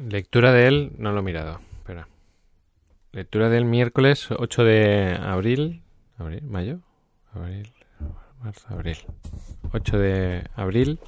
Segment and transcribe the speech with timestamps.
[0.00, 1.60] Lectura de él, no lo he mirado.
[1.78, 2.08] Espera.
[3.12, 5.84] Lectura del miércoles 8 de abril.
[6.18, 6.42] ¿Abril?
[6.42, 6.80] ¿Mayo?
[7.32, 7.72] Abril.
[8.42, 8.96] Marzo, abril.
[9.72, 10.98] 8 de abril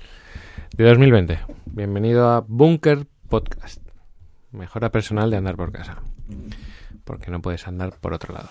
[0.76, 1.40] de 2020.
[1.64, 3.82] Bienvenido a Bunker Podcast.
[4.52, 6.00] Mejora personal de andar por casa.
[7.02, 8.50] Porque no puedes andar por otro lado.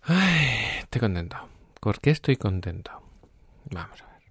[0.00, 1.36] Ay, estoy contento.
[1.78, 2.90] ¿Por qué estoy contento?
[3.70, 4.22] Vamos a ver.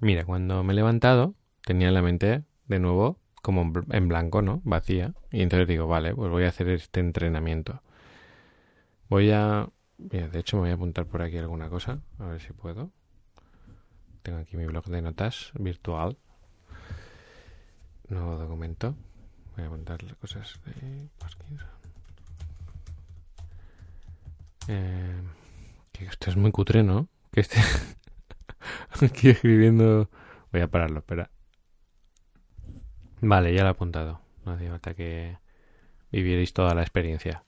[0.00, 1.34] Mira, cuando me he levantado,
[1.64, 4.62] tenía la mente de nuevo como en blanco, ¿no?
[4.64, 5.12] Vacía.
[5.30, 7.82] Y entonces digo, vale, pues voy a hacer este entrenamiento.
[9.08, 9.68] Voy a...
[9.98, 12.90] Mira, de hecho me voy a apuntar por aquí alguna cosa, a ver si puedo.
[14.22, 16.16] Tengo aquí mi blog de notas virtual.
[18.08, 18.94] Nuevo documento.
[19.56, 21.08] Voy a apuntar las cosas de.
[24.68, 25.22] Eh,
[25.90, 27.08] que esto es muy cutre, ¿no?
[27.32, 27.58] Que esté
[29.04, 30.08] aquí escribiendo...
[30.52, 31.30] Voy a pararlo, espera.
[33.20, 34.20] Vale, ya lo he apuntado.
[34.44, 35.36] No hace falta que
[36.10, 37.44] vivierais toda la experiencia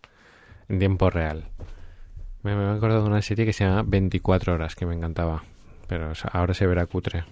[0.68, 1.48] en tiempo real.
[2.42, 5.44] Me, me he acordado de una serie que se llama 24 horas, que me encantaba.
[5.88, 7.24] Pero ahora se verá cutre.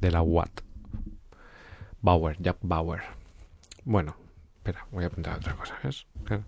[0.00, 0.60] De la Watt.
[2.00, 3.02] Bauer, Jack Bauer.
[3.84, 4.16] Bueno,
[4.56, 6.06] espera, voy a apuntar otra cosa, ¿ves?
[6.24, 6.44] Claro.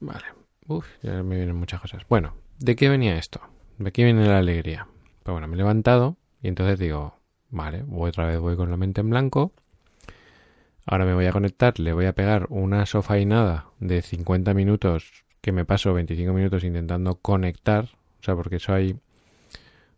[0.00, 0.24] Vale.
[0.66, 2.02] Uf, ya me vienen muchas cosas.
[2.08, 3.40] Bueno, ¿de qué venía esto?
[3.78, 4.86] ¿De qué viene la alegría?
[5.22, 7.14] Pues bueno, me he levantado y entonces digo,
[7.50, 9.52] vale, voy otra vez voy con la mente en blanco.
[10.86, 15.52] Ahora me voy a conectar, le voy a pegar una sofainada de 50 minutos que
[15.52, 17.84] me paso 25 minutos intentando conectar.
[18.20, 18.98] O sea, porque eso hay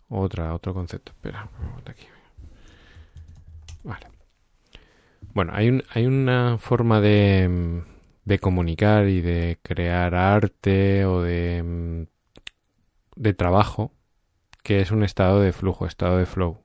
[0.08, 1.12] otra, otro concepto.
[1.12, 1.48] Espera,
[1.86, 2.06] aquí.
[3.84, 4.08] Vale.
[5.32, 7.82] Bueno, hay, un, hay una forma de,
[8.24, 12.06] de comunicar y de crear arte o de,
[13.16, 13.92] de trabajo
[14.62, 16.62] que es un estado de flujo, estado de flow.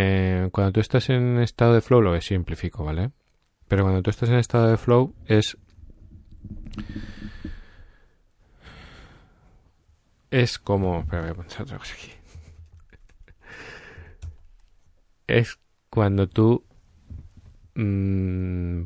[0.00, 3.10] Eh, cuando tú estás en estado de flow, lo simplifico, ¿vale?
[3.66, 5.58] Pero cuando tú estás en estado de flow es...
[10.30, 11.00] Es como...
[11.00, 12.12] Espera, voy a poner otra cosa aquí.
[15.26, 15.58] Es
[15.90, 16.64] cuando tú...
[17.74, 18.84] Mmm,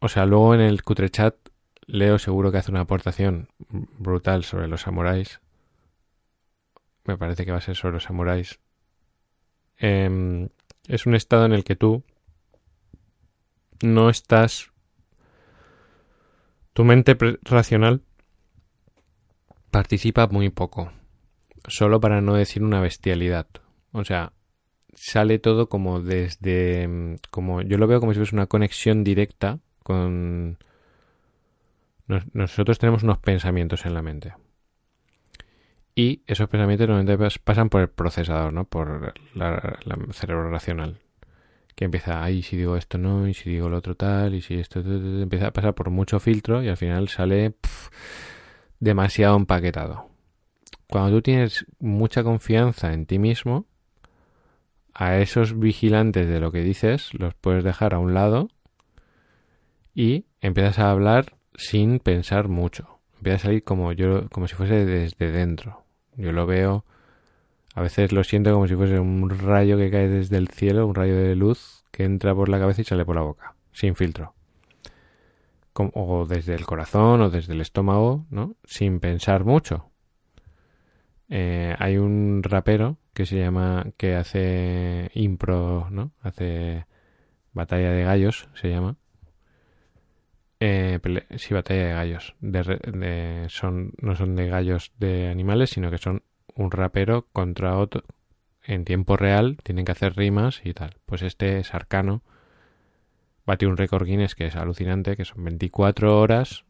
[0.00, 1.36] o sea, luego en el cutre chat
[1.86, 3.48] Leo seguro que hace una aportación
[3.98, 5.40] brutal sobre los samuráis
[7.04, 8.60] me parece que va a ser sobre los samuráis,
[9.78, 10.48] em,
[10.88, 12.02] es un estado en el que tú
[13.82, 14.70] no estás...
[16.72, 18.02] Tu mente racional
[19.70, 20.92] participa muy poco,
[21.68, 23.46] solo para no decir una bestialidad.
[23.92, 24.32] O sea,
[24.94, 26.82] sale todo como desde...
[26.82, 30.58] Em, como Yo lo veo como si fuese una conexión directa con...
[32.32, 34.34] nosotros tenemos unos pensamientos en la mente.
[35.94, 38.64] Y esos pensamientos normalmente pasan por el procesador, ¿no?
[38.64, 39.78] Por la,
[40.12, 40.98] cerebro racional.
[41.76, 44.54] Que empieza, ay, si digo esto no, y si digo lo otro tal, y si
[44.54, 47.54] esto, empieza a pasar por mucho filtro y al final sale
[48.80, 50.08] demasiado empaquetado.
[50.88, 53.66] Cuando tú tienes mucha confianza en ti mismo,
[54.94, 58.48] a esos vigilantes de lo que dices los puedes dejar a un lado
[59.92, 63.00] y empiezas a hablar sin pensar mucho.
[63.16, 65.83] Empieza a salir como yo, como si fuese desde dentro.
[66.16, 66.84] Yo lo veo,
[67.74, 70.94] a veces lo siento como si fuese un rayo que cae desde el cielo, un
[70.94, 74.34] rayo de luz que entra por la cabeza y sale por la boca, sin filtro.
[75.74, 78.54] o desde el corazón o desde el estómago, ¿no?
[78.64, 79.90] Sin pensar mucho.
[81.28, 86.12] Eh, hay un rapero que se llama, que hace impro, ¿no?
[86.22, 86.86] Hace
[87.52, 88.96] batalla de gallos, se llama.
[90.66, 90.98] Eh,
[91.36, 92.34] sí, batalla de gallos.
[92.40, 96.22] De, son, no son de gallos de animales, sino que son
[96.54, 98.02] un rapero contra otro.
[98.62, 100.96] En tiempo real tienen que hacer rimas y tal.
[101.04, 102.22] Pues este es arcano.
[103.44, 106.64] Bate un récord Guinness que es alucinante, que son 24 horas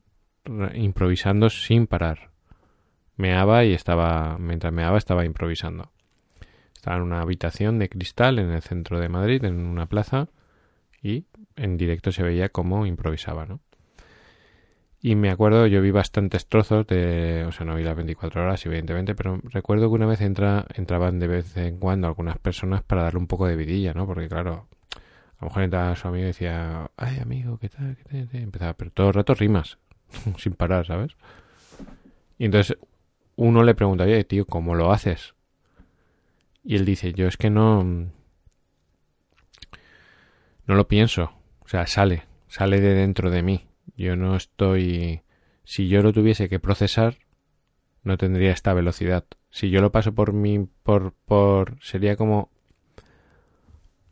[0.74, 2.32] improvisando sin parar.
[3.16, 5.92] Meaba y estaba, mientras meaba estaba improvisando.
[6.74, 10.30] Estaba en una habitación de cristal en el centro de Madrid, en una plaza,
[11.00, 13.60] y en directo se veía cómo improvisaba, ¿no?
[15.06, 18.64] Y me acuerdo, yo vi bastantes trozos de, o sea, no vi las 24 horas,
[18.64, 23.02] evidentemente, pero recuerdo que una vez entra, entraban de vez en cuando algunas personas para
[23.02, 24.06] darle un poco de vidilla, ¿no?
[24.06, 27.98] Porque claro, a lo mejor entraba su amigo y decía, ay amigo, ¿qué tal?
[28.32, 29.76] Empezaba, pero todo el rato rimas,
[30.38, 31.12] sin parar, ¿sabes?
[32.38, 32.78] Y entonces
[33.36, 35.34] uno le pregunta, oye, tío, ¿cómo lo haces?
[36.62, 37.84] Y él dice, yo es que no...
[40.66, 41.30] No lo pienso,
[41.60, 45.22] o sea, sale, sale de dentro de mí yo no estoy...
[45.64, 47.16] Si yo lo tuviese que procesar,
[48.02, 52.50] no tendría esta velocidad, Si yo lo paso por mi, por, por, sería como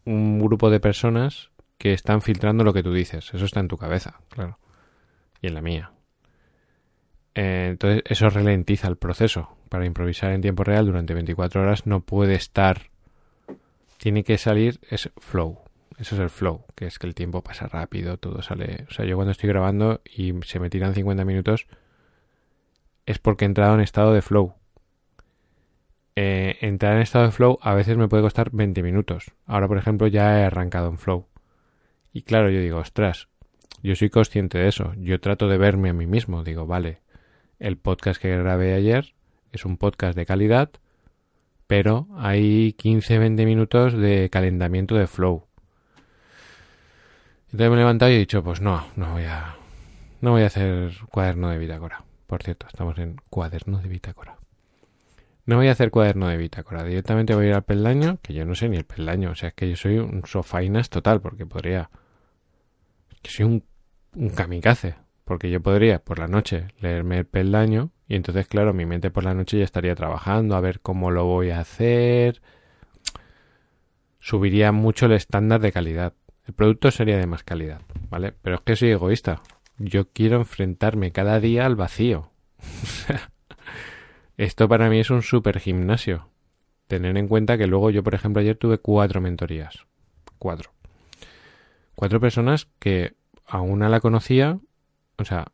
[0.05, 3.35] un grupo de personas que están filtrando lo que tú dices.
[3.35, 4.59] Eso está en tu cabeza, claro.
[5.41, 5.93] Y en la mía.
[7.35, 9.57] Eh, entonces, eso ralentiza el proceso.
[9.69, 12.91] Para improvisar en tiempo real durante 24 horas no puede estar.
[13.99, 15.59] Tiene que salir es flow.
[15.99, 18.87] Eso es el flow, que es que el tiempo pasa rápido, todo sale.
[18.89, 21.67] O sea, yo cuando estoy grabando y se me tiran 50 minutos,
[23.07, 24.55] es porque he entrado en estado de flow.
[26.15, 29.33] Eh, entrar en estado de flow a veces me puede costar 20 minutos.
[29.47, 31.27] Ahora, por ejemplo, ya he arrancado en flow.
[32.13, 33.29] Y claro, yo digo, ostras,
[33.83, 34.93] yo soy consciente de eso.
[34.99, 36.45] Yo trato de verme a mí mismo.
[36.45, 37.01] Digo, vale,
[37.59, 39.15] el podcast que grabé ayer
[39.53, 40.71] es un podcast de calidad,
[41.67, 45.47] pero hay 15-20 minutos de calentamiento de flow.
[47.53, 49.57] Entonces me he levantado y he dicho, pues no, no voy a,
[50.23, 52.03] no voy a hacer cuaderno de bitácora.
[52.27, 54.39] Por cierto, estamos en cuaderno de bitácora.
[55.45, 56.83] No voy a hacer cuaderno de bitácora.
[56.83, 59.33] Directamente voy a ir al peldaño, que yo no sé ni el peldaño.
[59.33, 61.91] O sea, es que yo soy un sofainas total, porque podría...
[63.21, 63.65] Que soy un,
[64.15, 64.95] un kamikaze.
[65.25, 69.25] Porque yo podría por la noche leerme el peldaño y entonces, claro, mi mente por
[69.25, 72.41] la noche ya estaría trabajando a ver cómo lo voy a hacer.
[74.21, 76.15] Subiría mucho el estándar de calidad.
[76.53, 78.35] El producto sería de más calidad, ¿vale?
[78.43, 79.41] Pero es que soy egoísta.
[79.79, 82.31] Yo quiero enfrentarme cada día al vacío.
[84.37, 86.29] Esto para mí es un super gimnasio.
[86.89, 89.87] Tener en cuenta que luego yo, por ejemplo, ayer tuve cuatro mentorías.
[90.39, 90.73] Cuatro.
[91.95, 93.15] Cuatro personas que
[93.47, 94.59] a una la conocía,
[95.17, 95.53] o sea,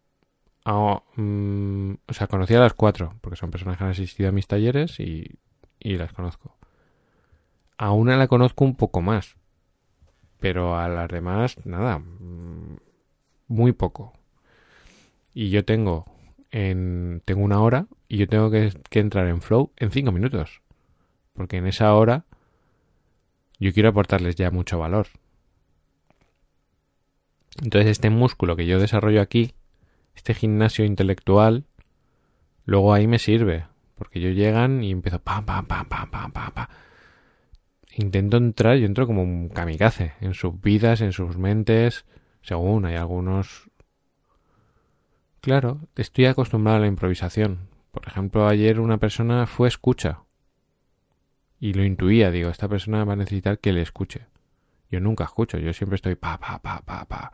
[0.66, 4.48] mm, o sea, conocía a las cuatro, porque son personas que han asistido a mis
[4.48, 5.38] talleres y,
[5.78, 6.56] y las conozco.
[7.76, 9.37] A una la conozco un poco más,
[10.40, 12.78] pero a las demás, nada, mm,
[13.48, 14.12] muy poco.
[15.34, 16.06] Y yo tengo
[16.50, 20.62] en, tengo una hora y yo tengo que, entrar en flow en cinco minutos.
[21.32, 22.24] Porque en esa hora
[23.58, 25.08] yo quiero aportarles ya mucho valor.
[27.62, 29.54] Entonces este músculo que yo desarrollo aquí,
[30.14, 31.64] este gimnasio intelectual,
[32.64, 33.66] luego ahí me sirve.
[33.96, 36.68] Porque yo llegan y empiezo pam, pam, pam, pam, pam, pam, pam
[37.98, 42.04] intento entrar, yo entro como un kamikaze en sus vidas, en sus mentes,
[42.42, 43.70] según hay algunos...
[45.40, 47.68] Claro, estoy acostumbrado a la improvisación.
[47.90, 50.22] Por ejemplo, ayer una persona fue escucha.
[51.60, 54.26] Y lo intuía, digo, esta persona va a necesitar que le escuche.
[54.90, 57.32] Yo nunca escucho, yo siempre estoy pa, pa, pa, pa, pa.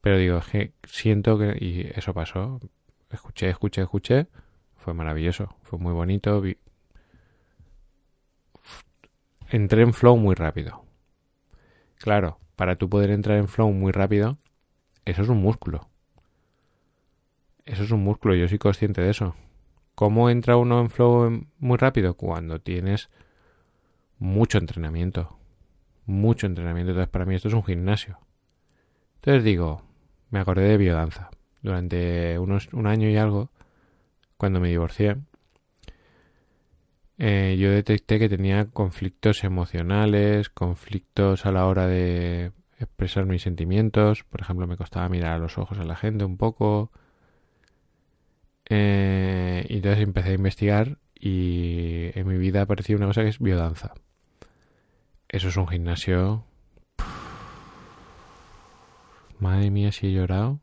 [0.00, 1.56] Pero digo, es siento que...
[1.58, 2.60] Y eso pasó.
[3.10, 4.26] Escuché, escuché, escuché.
[4.76, 6.42] Fue maravilloso, fue muy bonito
[9.50, 10.84] entré en flow muy rápido.
[11.98, 14.38] Claro, para tú poder entrar en flow muy rápido,
[15.04, 15.88] eso es un músculo.
[17.64, 19.34] Eso es un músculo, yo soy consciente de eso.
[19.94, 22.14] ¿Cómo entra uno en flow muy rápido?
[22.14, 23.10] Cuando tienes
[24.18, 25.36] mucho entrenamiento.
[26.06, 26.92] Mucho entrenamiento.
[26.92, 28.18] Entonces, para mí esto es un gimnasio.
[29.16, 29.82] Entonces digo,
[30.30, 31.30] me acordé de biodanza.
[31.62, 33.50] Durante unos, un año y algo,
[34.38, 35.18] cuando me divorcié,
[37.22, 44.24] eh, yo detecté que tenía conflictos emocionales, conflictos a la hora de expresar mis sentimientos.
[44.24, 46.90] Por ejemplo, me costaba mirar a los ojos a la gente un poco.
[48.70, 53.38] Eh, y entonces empecé a investigar y en mi vida apareció una cosa que es
[53.38, 53.92] biodanza.
[55.28, 56.46] Eso es un gimnasio.
[59.38, 60.60] Madre mía, si he llorado.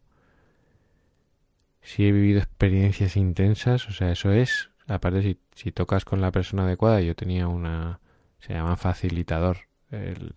[1.81, 3.87] Si he vivido experiencias intensas.
[3.89, 7.99] O sea, eso es aparte si, si tocas con la persona adecuada, yo tenía una,
[8.39, 9.57] se llama facilitador,
[9.91, 10.33] el,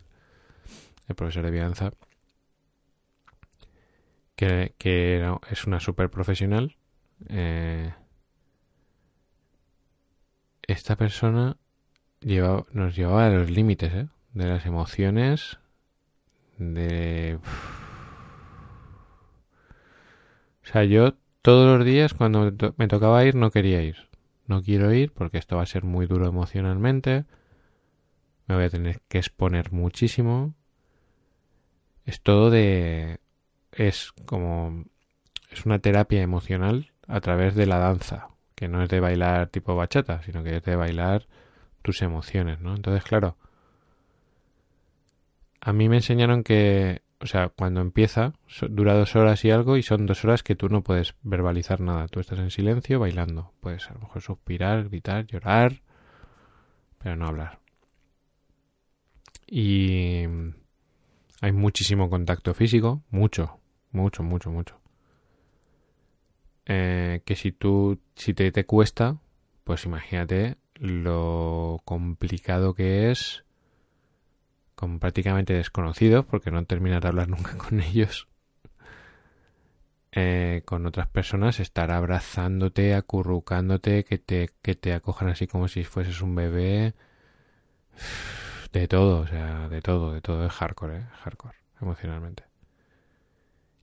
[1.17, 1.93] profesor de vianza,
[4.37, 4.75] que,
[5.51, 6.77] es una super profesional.
[7.29, 7.93] Eh,
[10.63, 11.57] esta persona
[12.23, 14.09] nos llevaba a los límites ¿eh?
[14.33, 15.59] de las emociones,
[16.59, 17.39] de...
[20.63, 24.10] O sea, yo todos los días cuando me tocaba ir no quería ir
[24.51, 27.25] no quiero ir porque esto va a ser muy duro emocionalmente,
[28.47, 30.55] me voy a tener que exponer muchísimo.
[32.05, 33.21] Es todo de...
[33.73, 34.85] es como...
[35.51, 39.77] es una terapia emocional a través de la danza, que no es de bailar tipo
[39.77, 41.27] bachata, sino que es de bailar
[41.83, 42.75] tus emociones, ¿no?
[42.75, 43.37] Entonces, claro,
[45.61, 48.33] a mí me enseñaron que o sea, cuando empieza,
[48.71, 52.09] dura dos horas y algo y son dos horas que tú no puedes verbalizar nada.
[52.09, 53.53] Tú estás en silencio bailando.
[53.61, 55.83] Puedes a lo mejor suspirar, gritar, llorar,
[56.99, 57.61] pero no hablar.
[59.47, 60.23] Y
[61.43, 63.59] hay muchísimo contacto físico, mucho,
[63.93, 64.81] mucho, mucho, mucho.
[66.65, 69.19] Eh, que si tú, si te, te cuesta,
[69.65, 73.45] pues imagínate lo complicado que es
[74.81, 78.29] con prácticamente desconocidos, porque no terminas de hablar nunca con ellos,
[80.13, 85.85] eh, con otras personas, estar abrazándote, acurrucándote, que te, que te acojan así como si
[85.85, 86.95] fueses un bebé,
[88.73, 91.07] de todo, o sea, de todo, de todo, es hardcore, ¿eh?
[91.23, 92.45] hardcore, emocionalmente.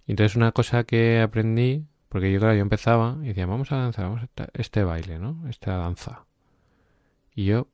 [0.08, 3.78] Y entonces una cosa que aprendí, porque yo claro, yo empezaba y decía, vamos a
[3.78, 5.48] danzar, vamos a este baile, ¿no?
[5.48, 6.26] Esta danza.
[7.36, 7.68] Y yo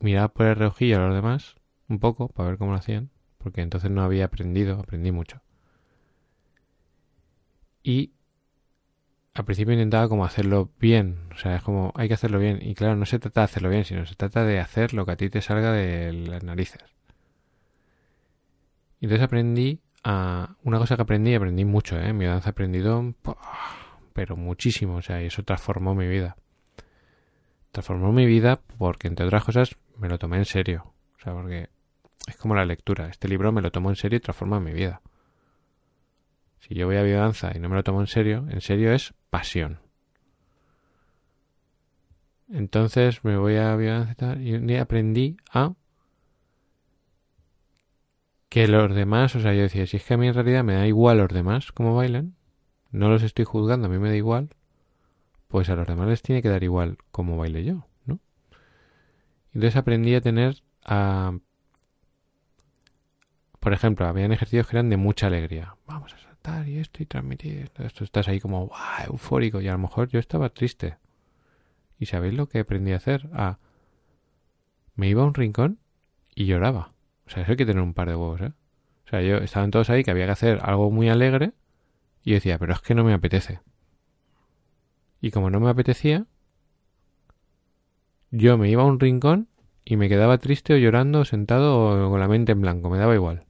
[0.00, 1.56] miraba por el reojillo a los demás,
[1.88, 5.42] un poco, para ver cómo lo hacían, porque entonces no había aprendido, aprendí mucho.
[7.82, 8.12] Y
[9.34, 12.58] al principio intentaba como hacerlo bien, o sea, es como hay que hacerlo bien.
[12.60, 15.12] Y claro, no se trata de hacerlo bien, sino se trata de hacer lo que
[15.12, 16.82] a ti te salga de las narices.
[19.00, 20.56] Y entonces aprendí a...
[20.62, 22.12] Una cosa que aprendí, aprendí mucho, ¿eh?
[22.12, 23.14] Mi danza aprendido,
[24.12, 26.36] pero muchísimo, o sea, y eso transformó mi vida
[27.70, 30.92] transformó mi vida porque, entre otras cosas, me lo tomé en serio.
[31.16, 31.68] O sea, porque
[32.26, 33.08] es como la lectura.
[33.08, 35.02] Este libro me lo tomó en serio y transforma mi vida.
[36.60, 39.14] Si yo voy a biodanza y no me lo tomo en serio, en serio es
[39.30, 39.80] pasión.
[42.48, 45.74] Entonces me voy a biodanza y un día aprendí a
[48.48, 50.74] que los demás, o sea, yo decía, si es que a mí en realidad me
[50.74, 52.34] da igual los demás cómo bailan,
[52.90, 54.50] no los estoy juzgando, a mí me da igual,
[55.50, 58.20] pues a los demás les tiene que dar igual cómo baile yo, ¿no?
[59.52, 61.36] Entonces aprendí a tener a...
[63.58, 65.74] Por ejemplo, habían ejercicios que eran de mucha alegría.
[65.86, 68.04] Vamos a saltar y esto y transmitir esto.
[68.04, 69.06] Estás ahí como ¡guau!
[69.08, 70.98] eufórico y a lo mejor yo estaba triste.
[71.98, 73.28] ¿Y sabéis lo que aprendí a hacer?
[73.32, 73.58] A...
[74.94, 75.80] Me iba a un rincón
[76.32, 76.92] y lloraba.
[77.26, 78.52] O sea, eso hay que tener un par de huevos, ¿eh?
[79.04, 81.54] O sea, yo estaban todos ahí que había que hacer algo muy alegre
[82.22, 83.60] y yo decía, pero es que no me apetece.
[85.20, 86.26] Y como no me apetecía,
[88.30, 89.48] yo me iba a un rincón
[89.84, 93.14] y me quedaba triste o llorando, sentado o con la mente en blanco, me daba
[93.14, 93.44] igual.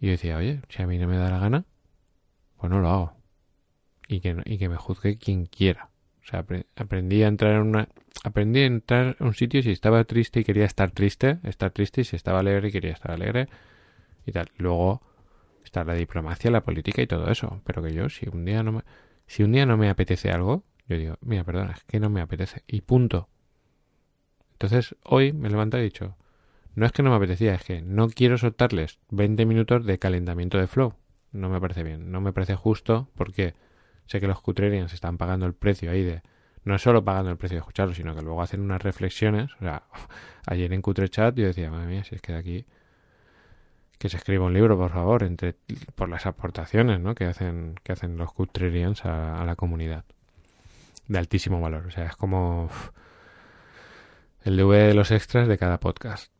[0.00, 1.64] Y yo decía, oye, si a mí no me da la gana,
[2.56, 3.12] pues no lo hago.
[4.08, 5.90] Y que, y que me juzgue quien quiera.
[6.22, 6.44] O sea,
[6.76, 7.88] aprendí a entrar en una...
[8.24, 12.02] Aprendí a entrar en un sitio si estaba triste y quería estar triste, estar triste,
[12.02, 13.48] y si estaba alegre y quería estar alegre
[14.26, 14.50] y tal.
[14.56, 15.00] Luego
[15.64, 17.60] está la diplomacia, la política y todo eso.
[17.64, 18.82] Pero que yo, si un día no me...
[19.30, 22.20] Si un día no me apetece algo, yo digo, mira, perdona, es que no me
[22.20, 22.64] apetece.
[22.66, 23.28] Y punto.
[24.54, 26.16] Entonces, hoy me levanto y he dicho,
[26.74, 30.58] no es que no me apetecía, es que no quiero soltarles 20 minutos de calentamiento
[30.58, 30.94] de flow.
[31.30, 33.54] No me parece bien, no me parece justo porque
[34.06, 36.22] sé que los Cutrerians están pagando el precio ahí de...
[36.64, 39.52] No es solo pagando el precio de escucharlo, sino que luego hacen unas reflexiones.
[39.54, 39.84] O sea,
[40.46, 42.66] ayer en Cutre Chat yo decía, madre mía, si es que de aquí
[44.00, 45.56] que se escriba un libro, por favor, entre,
[45.94, 47.14] por las aportaciones ¿no?
[47.14, 50.06] que hacen, que hacen los Cutrerians a, la comunidad.
[51.06, 51.84] De altísimo valor.
[51.86, 52.70] O sea, es como
[54.42, 56.32] el DVD de los extras de cada podcast.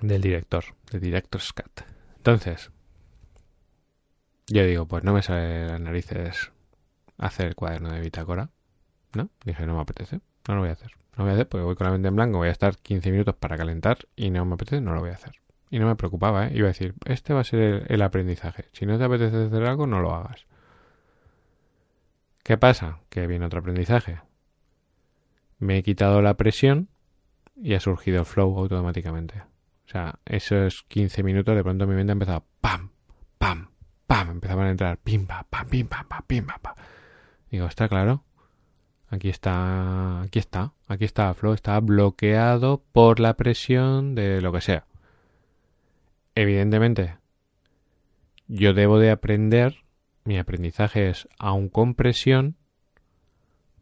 [0.00, 1.82] Del director, de Director's Cut.
[2.16, 2.72] Entonces,
[4.48, 6.50] yo digo, pues no me sale las narices
[7.18, 8.50] hacer el cuaderno de bitácora.
[9.14, 9.30] ¿No?
[9.44, 10.18] Dije, no me apetece.
[10.48, 10.90] No lo voy a hacer.
[11.12, 12.76] No lo voy a hacer porque voy con la mente en blanco, voy a estar
[12.78, 15.40] 15 minutos para calentar y no me apetece, no lo voy a hacer.
[15.70, 16.52] Y no me preocupaba, ¿eh?
[16.54, 18.64] Iba a decir, este va a ser el, aprendizaje.
[18.72, 20.46] Si no te apetece hacer algo, no lo hagas.
[22.42, 22.98] ¿Qué pasa?
[23.08, 24.20] Que viene otro aprendizaje.
[25.58, 26.88] Me he quitado la presión
[27.54, 29.42] y ha surgido el flow automáticamente.
[29.86, 32.90] O sea, esos 15 minutos de pronto mi mente ha empezado pam,
[33.38, 33.70] pam,
[34.08, 36.74] pam, empezaban a entrar pim, pam, pam, pam, pam, pam, pam.
[37.48, 38.24] Digo, está claro.
[39.08, 44.60] Aquí está, aquí está, aquí está flow, está bloqueado por la presión de lo que
[44.60, 44.89] sea
[46.34, 47.16] evidentemente,
[48.48, 49.76] yo debo de aprender,
[50.24, 52.56] mi aprendizaje es aún con presión,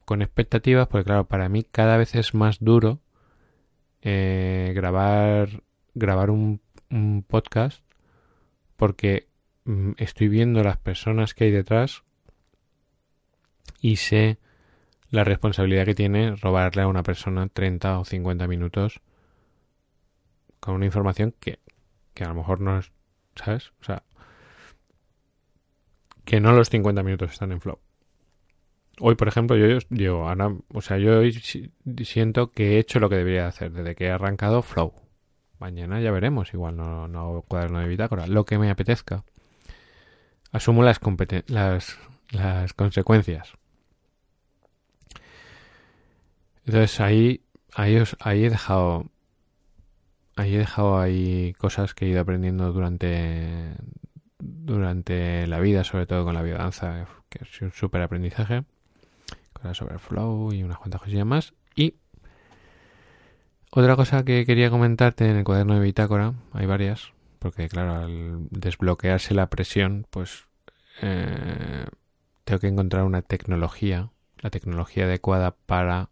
[0.04, 3.00] con expectativas, porque claro, para mí cada vez es más duro
[4.02, 5.62] eh, grabar,
[5.94, 7.82] grabar un, un podcast
[8.76, 9.28] porque
[9.64, 12.04] mm, estoy viendo las personas que hay detrás
[13.80, 14.38] y sé
[15.10, 19.00] la responsabilidad que tiene robarle a una persona 30 o 50 minutos
[20.60, 21.58] con una información que
[22.18, 22.90] que a lo mejor no es,
[23.36, 23.70] ¿sabes?
[23.80, 24.02] O sea,
[26.24, 27.78] que no los 50 minutos están en flow.
[28.98, 30.26] Hoy, por ejemplo, yo, yo
[30.74, 31.32] o sea, yo hoy
[32.02, 34.94] siento que he hecho lo que debería hacer desde que he arrancado flow.
[35.60, 39.24] Mañana ya veremos, igual no, no cuaderno de bitácora, lo que me apetezca.
[40.50, 40.98] Asumo las,
[41.46, 41.98] las,
[42.32, 43.52] las consecuencias.
[46.66, 47.44] Entonces ahí,
[47.74, 49.06] ahí, ahí he dejado
[50.38, 53.74] ahí he dejado ahí cosas que he ido aprendiendo durante,
[54.38, 58.64] durante la vida, sobre todo con la biodanza, que es un súper aprendizaje.
[59.72, 61.54] sobre flow y unas cuantas cosillas más.
[61.74, 61.96] Y
[63.70, 68.46] otra cosa que quería comentarte en el cuaderno de bitácora, hay varias, porque claro, al
[68.50, 70.46] desbloquearse la presión, pues
[71.02, 71.84] eh,
[72.44, 76.10] tengo que encontrar una tecnología, la tecnología adecuada para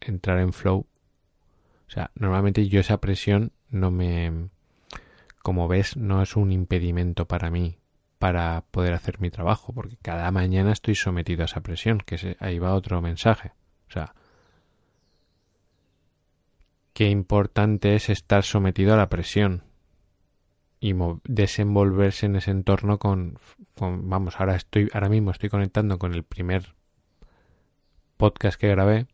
[0.00, 0.86] entrar en flow.
[1.92, 4.48] O sea, normalmente yo esa presión no me,
[5.42, 7.76] como ves, no es un impedimento para mí
[8.18, 12.58] para poder hacer mi trabajo, porque cada mañana estoy sometido a esa presión, que ahí
[12.58, 13.52] va otro mensaje.
[13.88, 14.14] O sea,
[16.94, 19.62] qué importante es estar sometido a la presión
[20.80, 20.94] y
[21.24, 23.38] desenvolverse en ese entorno con,
[23.74, 26.74] con, vamos, ahora estoy, ahora mismo estoy conectando con el primer
[28.16, 29.08] podcast que grabé,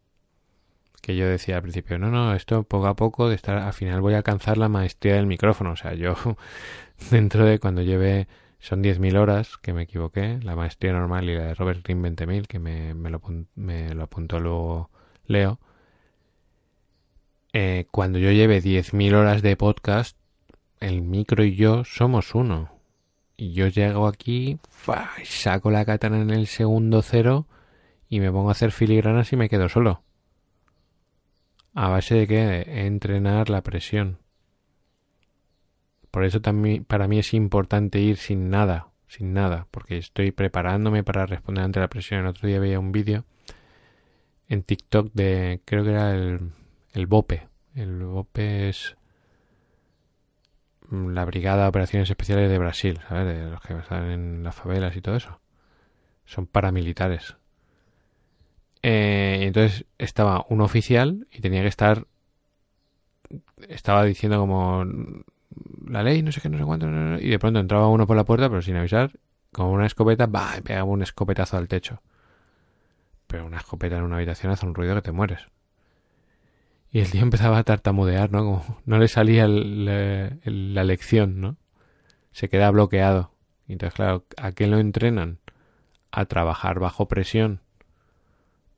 [1.00, 4.00] que yo decía al principio, no, no, esto poco a poco, de estar, al final
[4.00, 6.14] voy a alcanzar la maestría del micrófono, o sea, yo
[7.11, 8.28] dentro de cuando lleve
[8.61, 12.47] son 10.000 horas, que me equivoqué, la maestría normal y la de Robert Greene 20.000,
[12.47, 13.23] que me, me, lo,
[13.55, 14.90] me lo apuntó luego
[15.26, 15.61] Leo.
[17.52, 20.17] Eh, cuando yo lleve 10.000 horas de podcast,
[20.81, 22.71] el micro y yo somos uno.
[23.37, 24.59] Y yo llego aquí,
[25.25, 27.47] saco la katana en el segundo cero
[28.09, 30.02] y me pongo a hacer filigranas y me quedo solo.
[31.81, 34.19] A base de que entrenar la presión.
[36.11, 41.05] Por eso también para mí es importante ir sin nada, sin nada, porque estoy preparándome
[41.05, 42.19] para responder ante la presión.
[42.19, 43.27] El otro día veía un vídeo
[44.49, 46.51] en TikTok de, creo que era el,
[46.95, 47.47] el BOPE.
[47.77, 48.97] El BOPE es
[50.91, 53.27] la Brigada de Operaciones Especiales de Brasil, ¿sabes?
[53.27, 55.41] De los que están en las favelas y todo eso.
[56.25, 57.38] Son paramilitares.
[58.83, 62.07] Eh, entonces estaba un oficial y tenía que estar.
[63.69, 64.85] Estaba diciendo como
[65.87, 66.87] la ley, no sé qué, no sé cuánto,
[67.19, 69.13] y de pronto entraba uno por la puerta, pero sin avisar,
[69.53, 72.01] con una escopeta, va, y pegaba un escopetazo al techo.
[73.27, 75.49] Pero una escopeta en una habitación hace un ruido que te mueres.
[76.91, 78.39] Y el tío empezaba a tartamudear, ¿no?
[78.45, 81.57] Como no le salía la lección, ¿no?
[82.33, 83.33] Se queda bloqueado.
[83.69, 85.38] Entonces, claro, ¿a qué lo entrenan?
[86.11, 87.61] A trabajar bajo presión.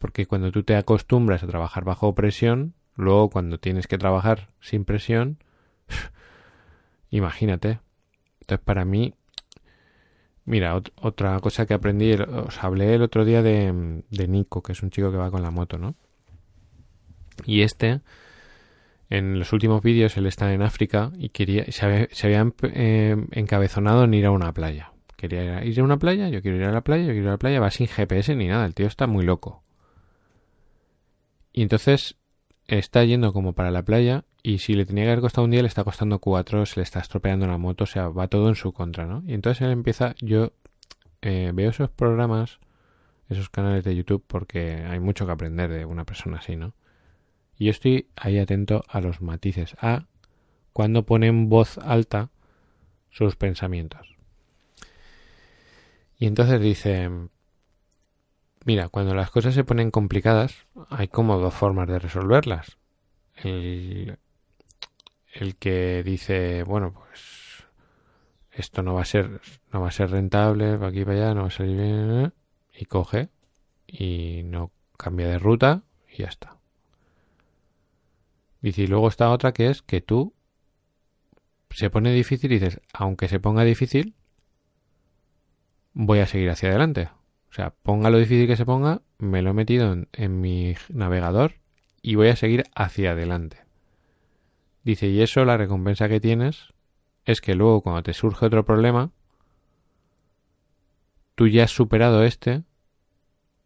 [0.01, 4.85] Porque cuando tú te acostumbras a trabajar bajo presión, luego cuando tienes que trabajar sin
[4.85, 5.39] presión,
[7.11, 7.81] Imagínate.
[8.41, 9.15] Entonces, para mí,
[10.45, 14.91] mira, otra cosa que aprendí, os hablé el otro día de, Nico, que es un
[14.91, 15.95] chico que va con la moto, ¿no?
[17.47, 18.01] Y este,
[19.09, 23.17] en los últimos vídeos, él está en África y quería, se había, se había eh,
[23.33, 24.93] encabezonado en ir a una playa.
[25.17, 27.33] Quería ir a una playa, yo quiero ir a la playa, yo quiero ir a
[27.33, 29.63] la playa, va sin GPS ni nada, el tío está muy loco.
[31.53, 32.17] Y entonces
[32.67, 35.63] está yendo como para la playa y si le tenía que haber costado un día
[35.63, 38.55] le está costando cuatro, se le está estropeando la moto, o sea, va todo en
[38.55, 39.23] su contra, ¿no?
[39.27, 40.53] Y entonces él empieza, yo
[41.23, 42.61] eh, veo esos programas,
[43.29, 46.75] esos canales de YouTube porque hay mucho que aprender de una persona así, ¿no?
[47.59, 50.07] Y yo estoy ahí atento a los matices, a
[50.73, 52.31] cuando pone en voz alta
[53.11, 54.17] sus pensamientos.
[56.17, 57.11] Y entonces dice,
[58.65, 62.79] mira, cuando las cosas se ponen complicadas, hay como dos formas de resolverlas.
[63.43, 64.19] El,
[65.59, 67.65] que dice, bueno, pues
[68.51, 69.41] esto no va a ser,
[69.73, 72.33] no va a ser rentable, para aquí para allá, no va a salir bien,
[72.75, 73.29] y coge
[73.87, 76.57] y no cambia de ruta y ya está.
[78.61, 80.35] Dice, y luego está otra que es que tú
[81.71, 84.15] se pone difícil y dices, aunque se ponga difícil,
[85.95, 87.11] voy a seguir hacia adelante.
[87.51, 91.55] O sea, ponga lo difícil que se ponga, me lo he metido en mi navegador
[92.03, 93.59] y voy a seguir hacia adelante.
[94.85, 96.73] Dice, y eso la recompensa que tienes
[97.25, 99.11] es que luego cuando te surge otro problema,
[101.35, 102.63] tú ya has superado este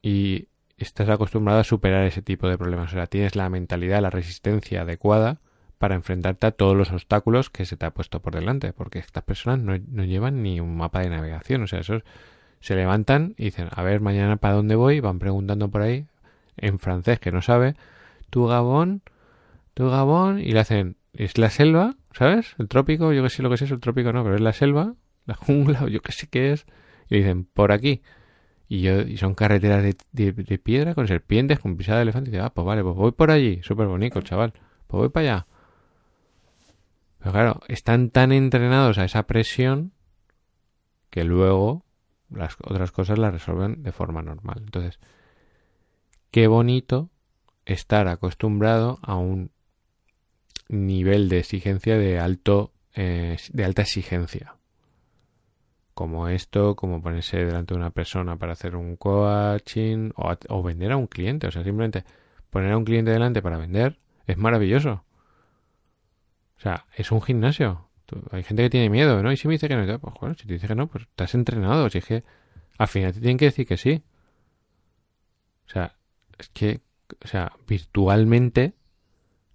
[0.02, 2.92] y estás acostumbrado a superar ese tipo de problemas.
[2.92, 5.40] O sea, tienes la mentalidad, la resistencia adecuada
[5.78, 8.72] para enfrentarte a todos los obstáculos que se te ha puesto por delante.
[8.72, 11.62] Porque estas personas no, no llevan ni un mapa de navegación.
[11.62, 12.02] O sea, esos
[12.64, 15.00] se levantan y dicen, a ver, mañana para dónde voy.
[15.00, 16.06] Van preguntando por ahí
[16.56, 17.76] en francés que no sabe.
[18.30, 19.02] Tu Gabón,
[19.74, 20.40] tu Gabón.
[20.40, 22.54] Y le hacen, es la selva, ¿sabes?
[22.58, 24.94] El trópico, yo que sé lo que es el trópico, no, pero es la selva,
[25.26, 26.64] la jungla, o yo que sé qué es.
[27.10, 28.00] Y dicen, por aquí.
[28.66, 32.30] Y, yo, y son carreteras de, de, piedra con serpientes, con pisada de elefante.
[32.30, 33.60] Y dice, ah, pues vale, pues voy por allí.
[33.62, 34.54] Súper bonito, chaval.
[34.86, 35.46] Pues voy para allá.
[37.18, 39.92] Pero claro, están tan entrenados a esa presión
[41.10, 41.83] que luego
[42.36, 44.62] las otras cosas las resuelven de forma normal.
[44.64, 44.98] Entonces,
[46.30, 47.10] qué bonito
[47.64, 49.50] estar acostumbrado a un
[50.68, 54.56] nivel de exigencia de alto eh, de alta exigencia
[55.94, 60.92] como esto, como ponerse delante de una persona para hacer un coaching o, o vender
[60.92, 61.46] a un cliente.
[61.46, 62.04] O sea, simplemente
[62.50, 65.04] poner a un cliente delante para vender es maravilloso.
[66.58, 67.88] O sea, es un gimnasio.
[68.30, 69.32] Hay gente que tiene miedo, ¿no?
[69.32, 71.34] Y si me dice que no, pues bueno, si te dice que no, pues estás
[71.34, 71.88] entrenado.
[71.90, 72.24] Si es que
[72.78, 74.02] al final te tienen que decir que sí.
[75.66, 75.96] O sea,
[76.38, 76.80] es que,
[77.24, 78.74] o sea, virtualmente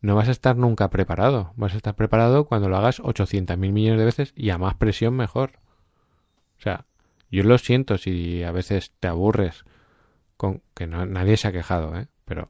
[0.02, 1.54] no vas a estar nunca preparado.
[1.56, 4.76] Vas a estar preparado cuando lo hagas 800 mil millones de veces y a más
[4.76, 5.60] presión mejor.
[6.58, 6.86] O sea,
[7.32, 9.66] yo lo siento si a veces te aburres
[10.38, 12.08] con que no, nadie se ha quejado, ¿eh?
[12.26, 12.50] Pero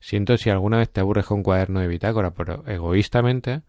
[0.00, 3.62] siento si alguna vez te aburres con un cuaderno de bitácora, pero egoístamente,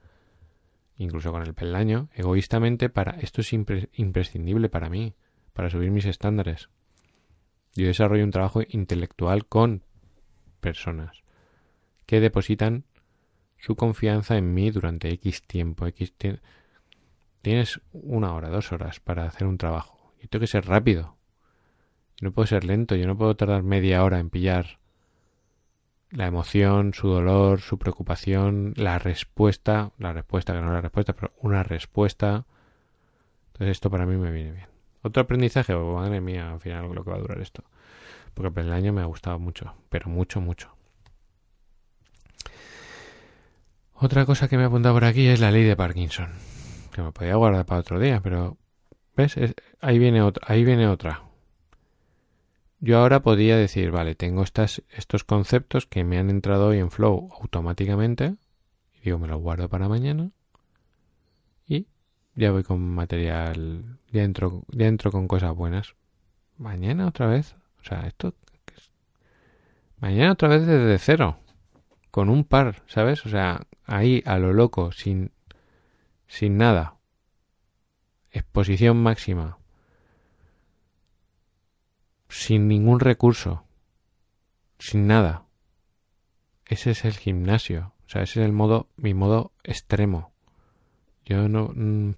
[0.98, 5.16] incluso con el peldaño, egoístamente para esto es imprescindible para mí,
[5.54, 6.70] para subir mis estándares.
[7.76, 9.84] Yo desarrollo un trabajo intelectual con
[10.60, 11.24] personas
[12.06, 12.86] que depositan
[13.58, 15.88] su confianza en mí durante X tiempo.
[15.88, 16.14] X
[17.42, 20.14] Tienes una hora, dos horas para hacer un trabajo.
[20.22, 21.18] Y tengo que ser rápido.
[22.18, 24.80] Yo no puedo ser lento, yo no puedo tardar media hora en pillar
[26.14, 31.14] la emoción, su dolor, su preocupación, la respuesta, la respuesta que no es la respuesta,
[31.14, 32.46] pero una respuesta.
[33.48, 34.68] Entonces esto para mí me viene bien.
[35.02, 37.64] Otro aprendizaje, oh, madre mía, al final lo que va a durar esto.
[38.34, 40.76] Porque el año me ha gustado mucho, pero mucho, mucho.
[43.96, 46.30] Otra cosa que me ha apuntado por aquí es la ley de Parkinson.
[46.92, 48.58] Que me podía guardar para otro día, pero...
[49.16, 49.36] ¿Ves?
[49.82, 51.22] ahí, viene otra, ahí viene otra.
[52.86, 56.92] Yo ahora podría decir, vale, tengo estas, estos conceptos que me han entrado hoy en
[56.92, 58.36] Flow automáticamente.
[58.96, 60.32] Y digo, me los guardo para mañana.
[61.66, 61.88] Y
[62.36, 65.96] ya voy con material, ya entro, ya entro con cosas buenas.
[66.58, 67.56] Mañana otra vez.
[67.80, 68.36] O sea, esto...
[70.00, 71.38] Mañana otra vez desde cero.
[72.12, 73.26] Con un par, ¿sabes?
[73.26, 75.32] O sea, ahí a lo loco, sin,
[76.28, 76.98] sin nada.
[78.30, 79.58] Exposición máxima.
[82.34, 83.64] Sin ningún recurso.
[84.80, 85.46] Sin nada.
[86.66, 87.94] Ese es el gimnasio.
[88.08, 90.34] O sea, ese es el modo, mi modo extremo.
[91.26, 92.16] Yo no, mm,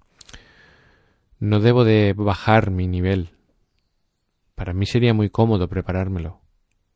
[1.38, 3.28] no debo de bajar mi nivel.
[4.54, 6.40] Para mí sería muy cómodo preparármelo.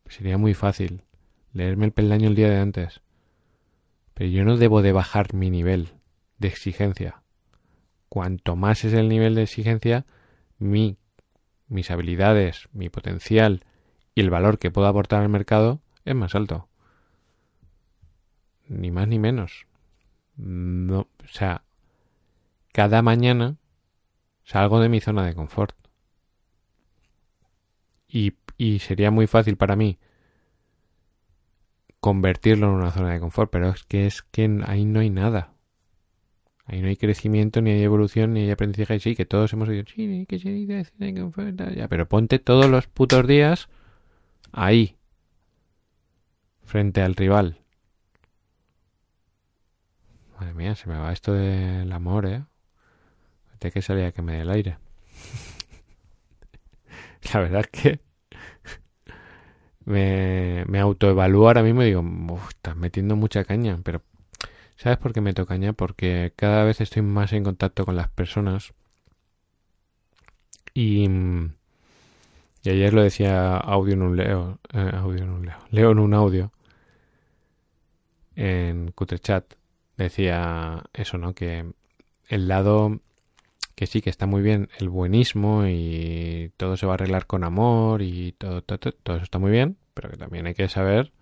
[0.09, 1.03] Sería muy fácil
[1.53, 3.03] leerme el peldaño el día de antes.
[4.15, 5.91] Pero yo no debo de bajar mi nivel
[6.39, 7.23] de exigencia.
[8.09, 10.07] Cuanto más es el nivel de exigencia,
[10.59, 10.97] mi,
[11.71, 13.65] mis habilidades, mi potencial
[14.15, 16.69] y el valor que puedo aportar al mercado es más alto.
[18.69, 19.67] Ni más ni menos.
[20.37, 21.65] No, o sea,
[22.73, 23.57] cada mañana
[24.45, 25.77] salgo de mi zona de confort.
[28.09, 29.99] Y, y sería muy fácil para mí
[32.01, 35.53] convertirlo en una zona de confort, pero es que es que ahí no hay nada.
[36.71, 39.01] Ahí no hay crecimiento, ni hay evolución, ni hay aprendizaje.
[39.01, 40.67] Sí, que todos hemos dicho, sí, que se
[41.75, 43.69] ya, pero ponte todos los putos días
[44.53, 44.97] ahí,
[46.63, 47.59] frente al rival.
[50.39, 52.45] Madre mía, se me va esto del amor, ¿eh?
[53.59, 54.79] De que salía que me dé el aire.
[57.35, 58.01] La verdad es que
[59.85, 62.05] me, me autoevalúo ahora mismo y digo,
[62.49, 64.03] estás metiendo mucha caña, pero
[64.81, 65.73] ¿sabes por qué meto caña?
[65.75, 68.73] Porque cada vez estoy más en contacto con las personas
[70.75, 71.07] y,
[72.63, 75.99] y ayer lo decía audio en un leo, eh, audio en un leo, leo en
[75.99, 76.53] un audio
[78.37, 79.55] en Chat
[79.99, 81.35] decía eso, ¿no?
[81.35, 81.71] Que
[82.29, 83.01] el lado
[83.75, 87.45] que sí, que está muy bien el buenismo y todo se va a arreglar con
[87.45, 91.13] amor y todo, todo, todo, eso está muy bien, pero que también hay que saber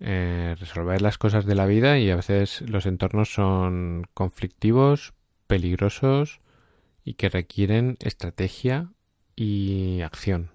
[0.00, 5.14] eh, resolver las cosas de la vida y a veces los entornos son conflictivos,
[5.46, 6.40] peligrosos
[7.04, 8.92] y que requieren estrategia
[9.34, 10.50] y acción.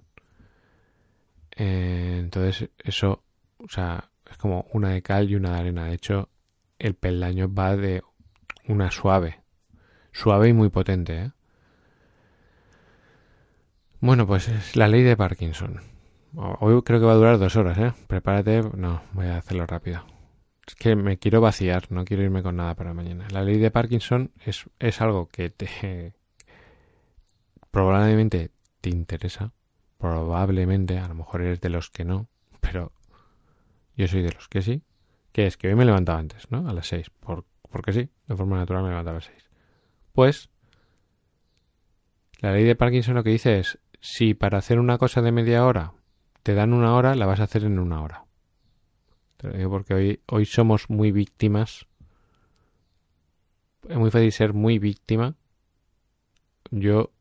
[1.55, 3.23] Eh, entonces eso,
[3.57, 5.85] o sea, es como una de cal y una de arena.
[5.85, 6.29] De hecho,
[6.79, 8.03] el peldaño va de
[8.67, 9.41] una suave
[10.11, 11.21] suave y muy potente.
[11.21, 11.31] ¿eh?
[13.99, 15.81] Bueno, pues es la ley de Parkinson.
[16.33, 17.93] Hoy creo que va a durar dos horas, ¿eh?
[18.07, 18.61] Prepárate.
[18.77, 20.05] No, voy a hacerlo rápido.
[20.65, 23.27] Es que me quiero vaciar, no quiero irme con nada para mañana.
[23.31, 26.13] La ley de Parkinson es, es algo que te...
[27.71, 29.51] probablemente te interesa.
[29.97, 32.29] Probablemente, a lo mejor eres de los que no,
[32.61, 32.93] pero
[33.97, 34.83] yo soy de los que sí.
[35.33, 36.67] Que es que hoy me levantaba antes, ¿no?
[36.69, 37.09] A las seis.
[37.09, 39.49] Por, porque sí, de forma natural me levantaba a las seis.
[40.13, 40.49] Pues
[42.39, 45.65] la ley de Parkinson lo que dice es, si para hacer una cosa de media
[45.65, 45.93] hora
[46.43, 48.25] te dan una hora, la vas a hacer en una hora.
[49.37, 51.87] Te lo digo porque hoy, hoy somos muy víctimas.
[53.87, 55.35] Es muy fácil ser muy víctima
[56.71, 57.11] yo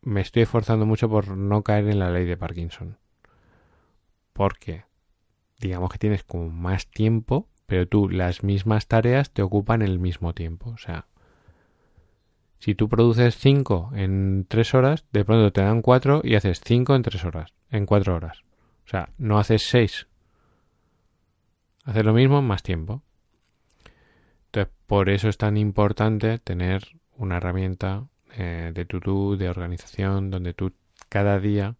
[0.00, 2.98] me estoy esforzando mucho por no caer en la ley de Parkinson.
[4.32, 4.84] Porque
[5.60, 10.34] digamos que tienes como más tiempo, pero tú las mismas tareas te ocupan el mismo
[10.34, 10.70] tiempo.
[10.70, 11.06] O sea,
[12.62, 16.94] si tú produces 5 en 3 horas, de pronto te dan 4 y haces 5
[16.94, 18.44] en 3 horas, en 4 horas.
[18.86, 20.06] O sea, no haces 6.
[21.82, 23.02] Haces lo mismo en más tiempo.
[24.44, 26.84] Entonces, por eso es tan importante tener
[27.16, 30.72] una herramienta eh, de to de organización, donde tú
[31.08, 31.74] cada día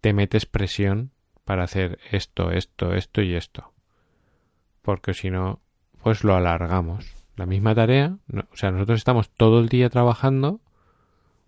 [0.00, 1.10] te metes presión
[1.44, 3.72] para hacer esto, esto, esto y esto.
[4.82, 5.60] Porque si no,
[6.00, 7.15] pues lo alargamos.
[7.36, 8.18] La misma tarea,
[8.50, 10.60] o sea, nosotros estamos todo el día trabajando,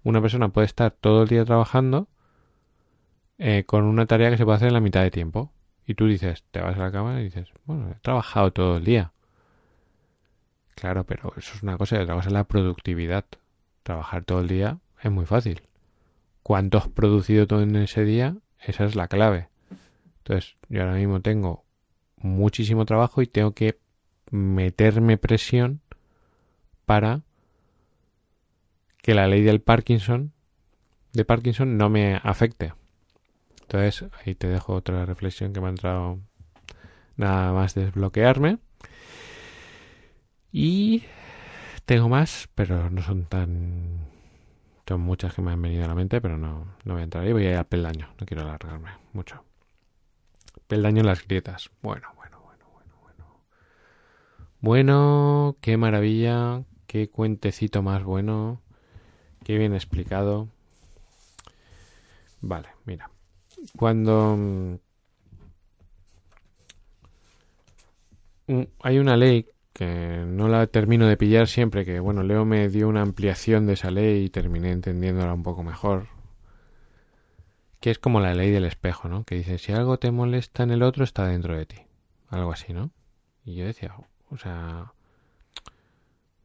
[0.04, 2.08] una persona puede estar todo el día trabajando
[3.38, 5.52] eh, con una tarea que se puede hacer en la mitad de tiempo.
[5.86, 8.84] Y tú dices, te vas a la cama y dices, bueno, he trabajado todo el
[8.84, 9.12] día.
[10.74, 13.24] Claro, pero eso es una cosa y otra cosa es la productividad
[13.88, 15.62] trabajar todo el día es muy fácil.
[16.42, 18.36] ¿Cuánto has producido todo en ese día?
[18.60, 19.48] Esa es la clave.
[20.18, 21.64] Entonces, yo ahora mismo tengo
[22.16, 23.78] muchísimo trabajo y tengo que
[24.30, 25.80] meterme presión
[26.86, 27.22] para
[29.02, 30.32] que la ley del Parkinson
[31.12, 32.74] de Parkinson no me afecte.
[33.62, 36.18] Entonces, ahí te dejo otra reflexión que me ha entrado
[37.16, 38.58] nada más desbloquearme.
[40.52, 41.04] Y
[41.84, 44.06] tengo más, pero no son tan...
[44.86, 47.24] Son muchas que me han venido a la mente, pero no, no voy a entrar
[47.24, 47.32] ahí.
[47.32, 48.08] Voy a ir al peldaño.
[48.18, 49.44] No quiero alargarme mucho.
[50.66, 51.70] Peldaño en las grietas.
[51.82, 52.17] Bueno.
[54.60, 56.64] Bueno, qué maravilla.
[56.86, 58.62] Qué cuentecito más bueno.
[59.44, 60.48] Qué bien explicado.
[62.40, 63.10] Vale, mira.
[63.76, 64.36] Cuando
[68.46, 72.68] mm, hay una ley que no la termino de pillar siempre, que bueno, Leo me
[72.68, 76.08] dio una ampliación de esa ley y terminé entendiéndola un poco mejor.
[77.80, 79.24] Que es como la ley del espejo, ¿no?
[79.24, 81.76] Que dice, si algo te molesta en el otro, está dentro de ti.
[82.28, 82.90] Algo así, ¿no?
[83.44, 83.94] Y yo decía,
[84.30, 84.92] o sea,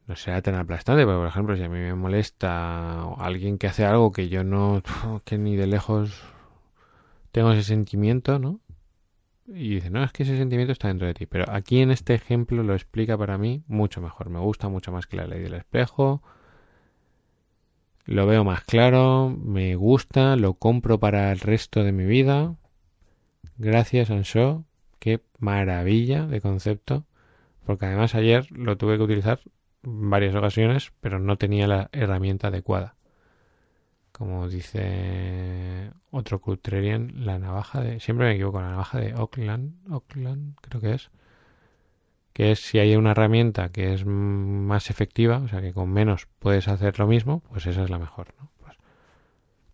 [0.06, 3.84] no sea tan aplastante, pero por ejemplo, si a mí me molesta alguien que hace
[3.84, 4.82] algo que yo no,
[5.24, 6.22] que ni de lejos
[7.32, 8.60] tengo ese sentimiento, ¿no?
[9.46, 11.26] y dice, no, es que ese sentimiento está dentro de ti.
[11.26, 14.30] Pero aquí en este ejemplo lo explica para mí mucho mejor.
[14.30, 16.22] Me gusta mucho más que la ley del espejo.
[18.06, 22.54] Lo veo más claro, me gusta, lo compro para el resto de mi vida.
[23.56, 24.64] Gracias, Ansho.
[24.98, 27.04] Qué maravilla de concepto.
[27.64, 29.40] Porque además ayer lo tuve que utilizar
[29.82, 32.96] en varias ocasiones, pero no tenía la herramienta adecuada
[34.14, 40.54] como dice otro Cutrerian, la navaja de, siempre me equivoco, la navaja de Oakland, Oakland
[40.60, 41.10] creo que es,
[42.32, 46.28] que es si hay una herramienta que es más efectiva, o sea que con menos
[46.38, 48.52] puedes hacer lo mismo, pues esa es la mejor, ¿no?
[48.60, 48.76] Pues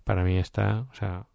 [0.05, 1.26] para mí está, o sea,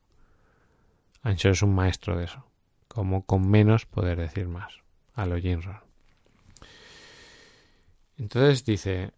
[1.21, 2.43] Ancho es un maestro de eso,
[2.87, 4.81] como con menos poder decir más,
[5.13, 5.84] a lo Jinron.
[8.17, 9.11] Entonces dice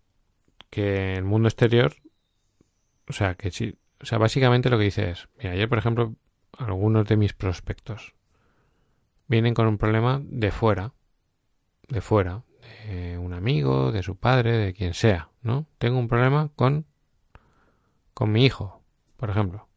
[0.70, 1.96] que el mundo exterior
[3.08, 3.78] o sea, que sí.
[4.02, 6.16] O sea, básicamente lo que dice es, mira, ayer, por ejemplo,
[6.58, 8.14] algunos de mis prospectos
[9.28, 10.94] vienen con un problema de fuera,
[11.88, 12.44] de fuera,
[12.86, 15.66] de un amigo, de su padre, de quien sea, ¿no?
[15.78, 16.86] Tengo un problema con
[18.14, 18.84] con mi hijo,
[19.16, 19.68] por ejemplo.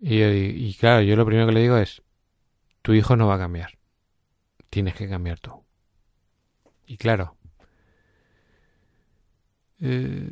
[0.00, 2.02] Y, y claro, yo lo primero que le digo es,
[2.82, 3.78] tu hijo no va a cambiar,
[4.70, 5.63] tienes que cambiar tú.
[6.86, 7.36] Y claro,
[9.80, 10.28] eh,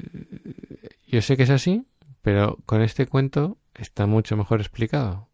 [1.07, 1.87] yo sé que es así,
[2.23, 5.29] pero con este cuento está mucho mejor explicado.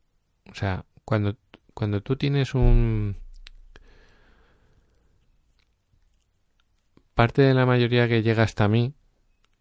[0.51, 1.37] O sea, cuando,
[1.75, 3.17] cuando tú tienes un...
[7.15, 8.95] Parte de la mayoría que llega hasta mí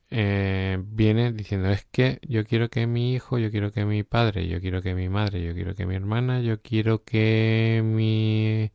[0.09, 4.47] eh, viene diciendo es que yo quiero que mi hijo, yo quiero que mi padre,
[4.47, 8.71] yo quiero que mi madre, yo quiero que mi hermana, yo quiero que mi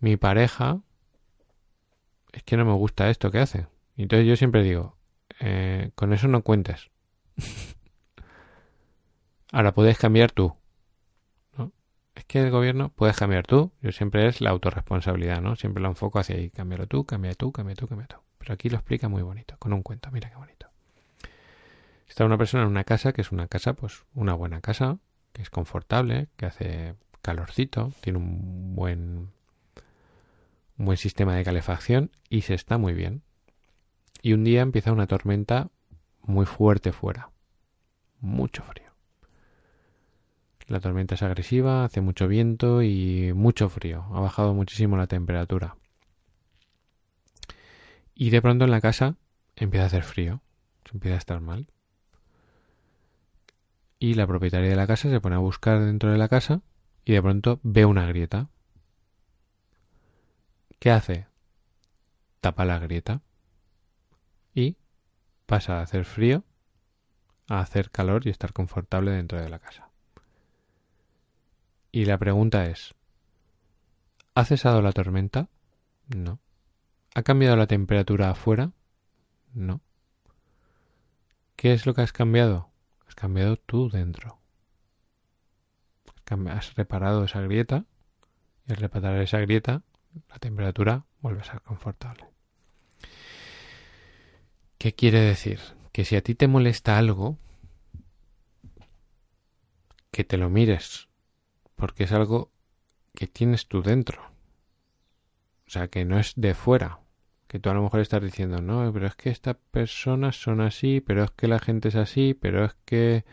[0.00, 0.80] mi pareja
[2.38, 3.66] es que no me gusta esto que hace.
[3.96, 4.96] Entonces yo siempre digo,
[5.40, 6.88] eh, con eso no cuentes.
[9.52, 10.54] Ahora puedes cambiar tú.
[11.56, 11.72] ¿no?
[12.14, 13.72] Es que el gobierno puedes cambiar tú.
[13.82, 15.56] Yo siempre es la autorresponsabilidad, ¿no?
[15.56, 16.48] Siempre lo enfoco hacia ahí.
[16.50, 18.16] Cámbialo tú, cambia tú, cambia tú, cambia tú.
[18.38, 20.08] Pero aquí lo explica muy bonito, con un cuento.
[20.12, 20.68] Mira qué bonito.
[22.06, 24.98] Está una persona en una casa que es una casa, pues una buena casa,
[25.32, 29.32] que es confortable, que hace calorcito, tiene un buen,
[30.78, 33.22] un buen sistema de calefacción y se está muy bien.
[34.22, 35.70] Y un día empieza una tormenta
[36.22, 37.30] muy fuerte fuera.
[38.20, 38.88] Mucho frío.
[40.66, 44.04] La tormenta es agresiva, hace mucho viento y mucho frío.
[44.12, 45.76] Ha bajado muchísimo la temperatura.
[48.14, 49.16] Y de pronto en la casa
[49.56, 50.42] empieza a hacer frío,
[50.84, 51.68] se empieza a estar mal.
[53.98, 56.60] Y la propietaria de la casa se pone a buscar dentro de la casa
[57.04, 58.50] y de pronto ve una grieta.
[60.78, 61.26] ¿Qué hace?
[62.40, 63.20] Tapa la grieta
[64.54, 64.76] y
[65.46, 66.44] pasa a hacer frío
[67.48, 69.88] a hacer calor y estar confortable dentro de la casa.
[71.90, 72.94] Y la pregunta es,
[74.34, 75.48] ¿ha cesado la tormenta?
[76.14, 76.38] No.
[77.14, 78.72] ¿Ha cambiado la temperatura afuera?
[79.54, 79.80] No.
[81.56, 82.70] ¿Qué es lo que has cambiado?
[83.06, 84.38] Has cambiado tú dentro.
[86.50, 87.86] Has reparado esa grieta
[88.66, 89.82] y al reparar esa grieta
[90.28, 92.26] la temperatura vuelve a ser confortable.
[94.78, 95.60] ¿Qué quiere decir?
[95.92, 97.38] Que si a ti te molesta algo,
[100.10, 101.08] que te lo mires,
[101.76, 102.52] porque es algo
[103.14, 104.22] que tienes tú dentro.
[105.66, 107.00] O sea, que no es de fuera.
[107.46, 111.00] Que tú a lo mejor estás diciendo, no, pero es que estas personas son así,
[111.00, 113.24] pero es que la gente es así, pero es que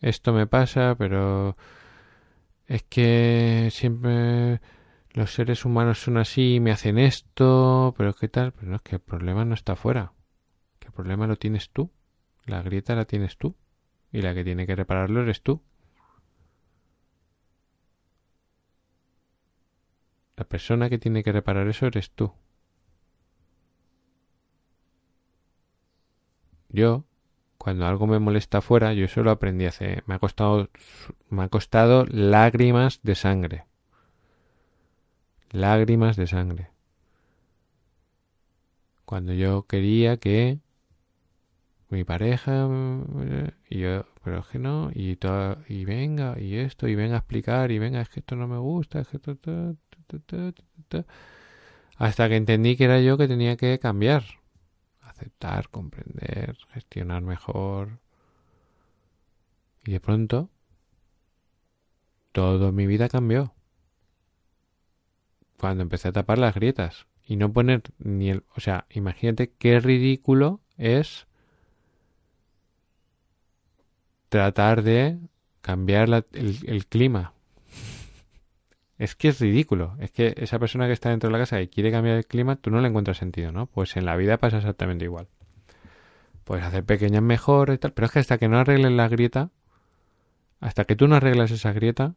[0.00, 1.56] esto me pasa, pero
[2.66, 4.60] es que siempre
[5.14, 8.96] los seres humanos son así me hacen esto, pero qué tal, pero no es que
[8.96, 10.12] el problema no está fuera,
[10.78, 11.90] que el problema lo tienes tú,
[12.46, 13.54] la grieta la tienes tú
[14.10, 15.62] y la que tiene que repararlo eres tú.
[20.36, 22.32] La persona que tiene que reparar eso eres tú.
[26.70, 27.04] Yo,
[27.58, 30.70] cuando algo me molesta afuera, yo eso lo aprendí hace, me ha costado,
[31.28, 33.66] me ha costado lágrimas de sangre.
[35.52, 36.70] Lágrimas de sangre.
[39.04, 40.58] Cuando yo quería que
[41.90, 42.68] mi pareja
[43.68, 47.18] y yo pero es que no y todo, y venga y esto y venga a
[47.18, 49.20] explicar y venga es que esto no me gusta es que
[51.96, 54.24] hasta que entendí que era yo que tenía que cambiar
[55.00, 57.98] aceptar comprender gestionar mejor
[59.84, 60.48] y de pronto
[62.32, 63.52] todo mi vida cambió
[65.62, 69.78] cuando empecé a tapar las grietas y no poner ni el o sea imagínate qué
[69.78, 71.28] ridículo es
[74.28, 75.20] tratar de
[75.60, 77.34] cambiar el, clima.
[78.98, 79.94] Es que es ridículo.
[80.00, 82.56] Es que esa persona que está dentro de la casa y quiere cambiar el clima,
[82.56, 83.66] tú no le encuentras sentido, ¿no?
[83.66, 85.28] Pues en la vida pasa exactamente igual.
[86.42, 89.50] Puedes hacer pequeñas mejoras y tal, pero es que hasta que no arregles la grieta,
[90.58, 92.14] hasta que tú no arreglas esa grieta,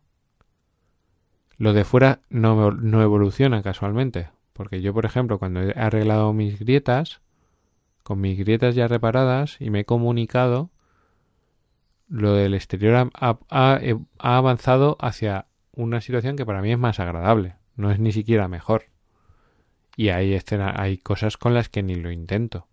[1.57, 4.29] lo de fuera no, no evoluciona casualmente.
[4.53, 7.21] Porque yo, por ejemplo, cuando he arreglado mis grietas,
[8.03, 10.69] con mis grietas ya reparadas y me he comunicado,
[12.07, 13.37] lo del exterior ha,
[14.19, 18.85] avanzado hacia una situación que para mí es más agradable, no es ni siquiera mejor.
[19.97, 22.67] Y hay, escena, hay cosas con las que ni lo intento.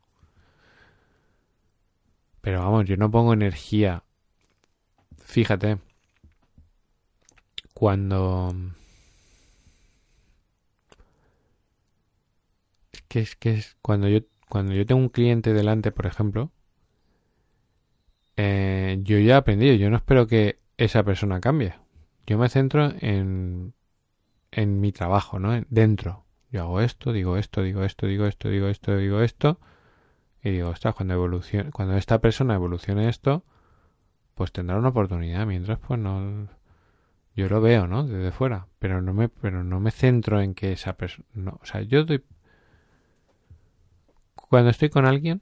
[2.41, 4.03] Pero vamos, yo no pongo energía.
[5.25, 5.79] Fíjate,
[7.83, 8.55] cuando...
[12.93, 16.53] Es que es que es cuando yo cuando yo tengo un cliente delante, por ejemplo,
[18.37, 21.75] eh, yo ya he aprendido, yo no espero que esa persona cambie.
[22.25, 23.75] Yo me centro en,
[24.53, 25.61] en mi trabajo, ¿no?
[25.69, 26.25] Dentro.
[26.53, 29.59] Yo hago esto, digo esto, digo esto, digo esto, digo esto, digo esto.
[30.41, 33.45] Y digo, ostras, cuando, evolucione, cuando esta persona evolucione esto,
[34.37, 35.47] pues tendrá una oportunidad.
[35.49, 36.62] Mientras, pues no.
[37.35, 38.05] Yo lo veo, ¿no?
[38.07, 38.67] Desde fuera.
[38.79, 41.27] Pero no me, pero no me centro en que esa persona.
[41.35, 42.23] No, o sea, yo doy.
[44.35, 45.41] Cuando estoy con alguien,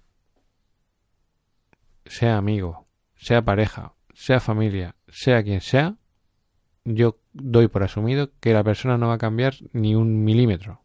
[2.06, 5.96] sea amigo, sea pareja, sea familia, sea quien sea,
[6.84, 10.80] yo doy por asumido que la persona no va a cambiar ni un milímetro.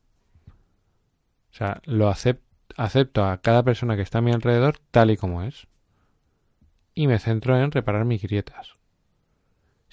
[1.51, 5.43] O sea, lo acepto a cada persona que está a mi alrededor tal y como
[5.43, 5.67] es.
[6.93, 8.75] Y me centro en reparar mis grietas.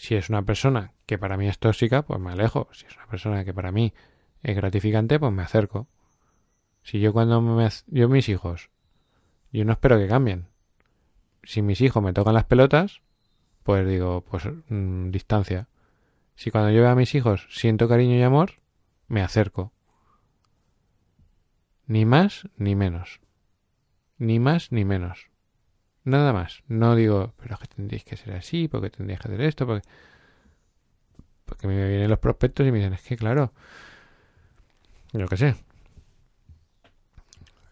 [0.03, 2.69] Si es una persona que para mí es tóxica, pues me alejo.
[2.73, 3.95] Si es una persona que para mí
[4.43, 5.87] es gratificante, pues me acerco.
[6.83, 7.69] Si yo cuando me...
[7.87, 8.71] Yo mis hijos,
[9.53, 10.49] yo no espero que cambien
[11.45, 13.03] si mis hijos me tocan las pelotas,
[13.63, 15.69] pues digo, pues mm, distancia.
[16.35, 18.61] Si cuando yo veo a mis hijos siento cariño y amor,
[19.09, 19.73] me acerco.
[21.87, 23.21] Ni más ni menos.
[24.19, 25.32] Ni más ni menos.
[26.05, 26.63] Nada más.
[26.69, 29.87] No digo, pero es que tendréis que ser así, porque tendréis que hacer esto, porque...
[31.45, 33.53] Porque me vienen los prospectos y me dicen, es que claro,
[35.13, 35.55] yo qué sé.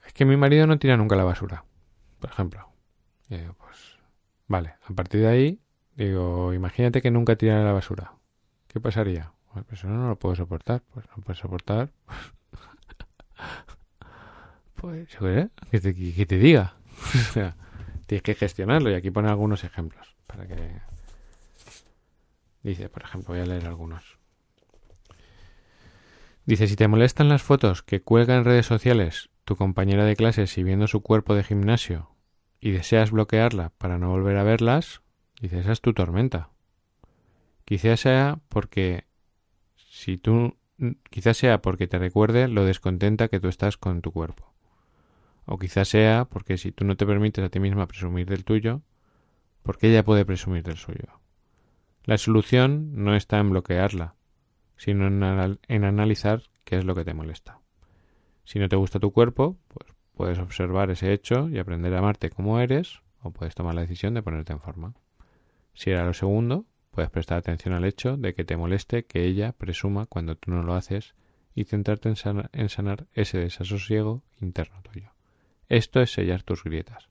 [0.06, 1.64] Es que mi marido no tira nunca la basura,
[2.18, 2.68] por ejemplo.
[3.30, 3.96] Y digo, pues,
[4.48, 5.60] vale, a partir de ahí,
[5.96, 8.12] digo, imagínate que nunca tirara la basura.
[8.66, 9.32] ¿Qué pasaría?
[9.52, 10.82] Pues eso no lo puedo soportar.
[10.92, 11.90] Pues no puedo soportar.
[14.74, 15.08] Pues,
[15.70, 16.74] ¿qué te, que te diga?
[18.10, 20.80] tienes que gestionarlo y aquí pone algunos ejemplos para que...
[22.64, 24.18] Dice, por ejemplo, voy a leer algunos.
[26.44, 30.58] Dice, si te molestan las fotos que cuelga en redes sociales tu compañera de clases
[30.58, 32.10] y viendo su cuerpo de gimnasio
[32.58, 35.02] y deseas bloquearla para no volver a verlas,
[35.40, 36.50] dice, esa es tu tormenta.
[37.64, 39.04] Quizás sea porque
[39.76, 40.56] si tú
[41.10, 44.49] quizás sea porque te recuerde lo descontenta que tú estás con tu cuerpo.
[45.52, 48.82] O quizás sea porque si tú no te permites a ti misma presumir del tuyo,
[49.64, 51.20] porque ella puede presumir del suyo.
[52.04, 54.14] La solución no está en bloquearla,
[54.76, 57.58] sino en, analizar qué es lo que te molesta.
[58.44, 62.30] Si no te gusta tu cuerpo, pues puedes observar ese hecho y aprender a amarte
[62.30, 64.94] como eres, o puedes tomar la decisión de ponerte en forma.
[65.74, 69.50] Si era lo segundo, puedes prestar atención al hecho de que te moleste que ella
[69.50, 71.16] presuma cuando tú no lo haces
[71.56, 72.14] y centrarte en,
[72.52, 75.09] en sanar ese desasosiego interno tuyo.
[75.70, 77.08] Esto es sellar tus grietas.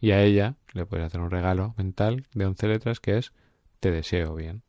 [0.00, 3.32] Y a ella le puedes hacer un regalo mental de 11 letras que es
[3.78, 4.62] te deseo bien.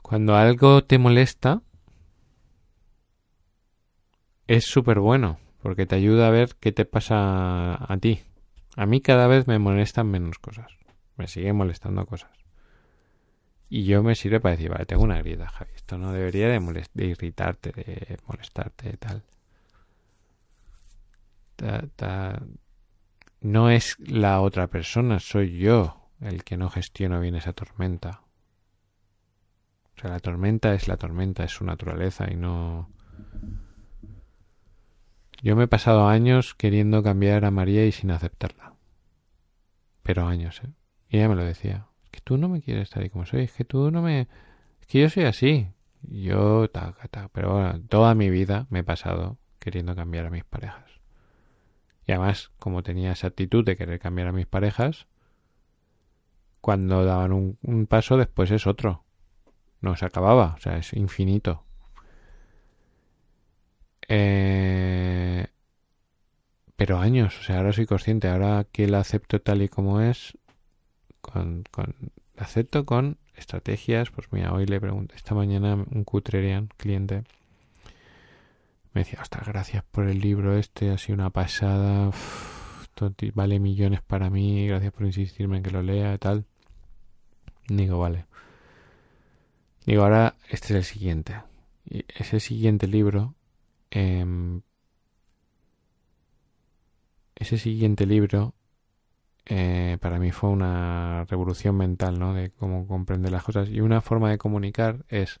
[0.00, 1.60] Cuando algo te molesta,
[4.46, 8.22] es súper bueno, porque te ayuda a ver qué te pasa a ti.
[8.76, 10.72] A mí cada vez me molestan menos cosas.
[11.16, 12.32] Me siguen molestando cosas.
[13.68, 15.72] Y yo me sirve para decir, vale, tengo una grieta, Javi.
[15.74, 19.22] Esto no debería de, de irritarte, de molestarte, de tal.
[23.40, 28.22] No es la otra persona, soy yo el que no gestiono bien esa tormenta.
[29.96, 32.90] O sea, la tormenta es la tormenta, es su naturaleza y no...
[35.42, 38.74] Yo me he pasado años queriendo cambiar a María y sin aceptarla.
[40.02, 40.72] Pero años, ¿eh?
[41.08, 41.86] Y ella me lo decía.
[42.04, 44.28] Es que tú no me quieres estar ahí como soy, es que tú no me...
[44.80, 45.68] Es que yo soy así.
[46.02, 47.28] Yo, ta, ta.
[47.28, 51.00] Pero bueno, toda mi vida me he pasado queriendo cambiar a mis parejas.
[52.06, 55.06] Y además, como tenía esa actitud de querer cambiar a mis parejas,
[56.60, 59.04] cuando daban un, paso, después es otro.
[59.80, 61.64] No se acababa, o sea, es infinito.
[64.08, 65.46] Eh,
[66.76, 70.36] pero años, o sea, ahora soy consciente, ahora que la acepto tal y como es,
[71.20, 71.94] con, con
[72.34, 77.24] la acepto con estrategias, pues mira, hoy le pregunto, esta mañana un cutrerian cliente
[78.94, 82.10] me decía, hasta gracias por el libro este, ha sido una pasada,
[83.34, 86.46] vale millones para mí, gracias por insistirme en que lo lea y tal.
[87.68, 88.26] Digo, vale.
[89.84, 91.42] Digo, ahora este es el siguiente.
[91.84, 93.34] Y ese siguiente libro,
[93.90, 94.62] em,
[97.34, 98.54] ese siguiente libro,
[99.46, 102.32] eh, para mí fue una revolución mental, ¿no?
[102.32, 103.68] De cómo comprender las cosas.
[103.68, 105.40] Y una forma de comunicar es,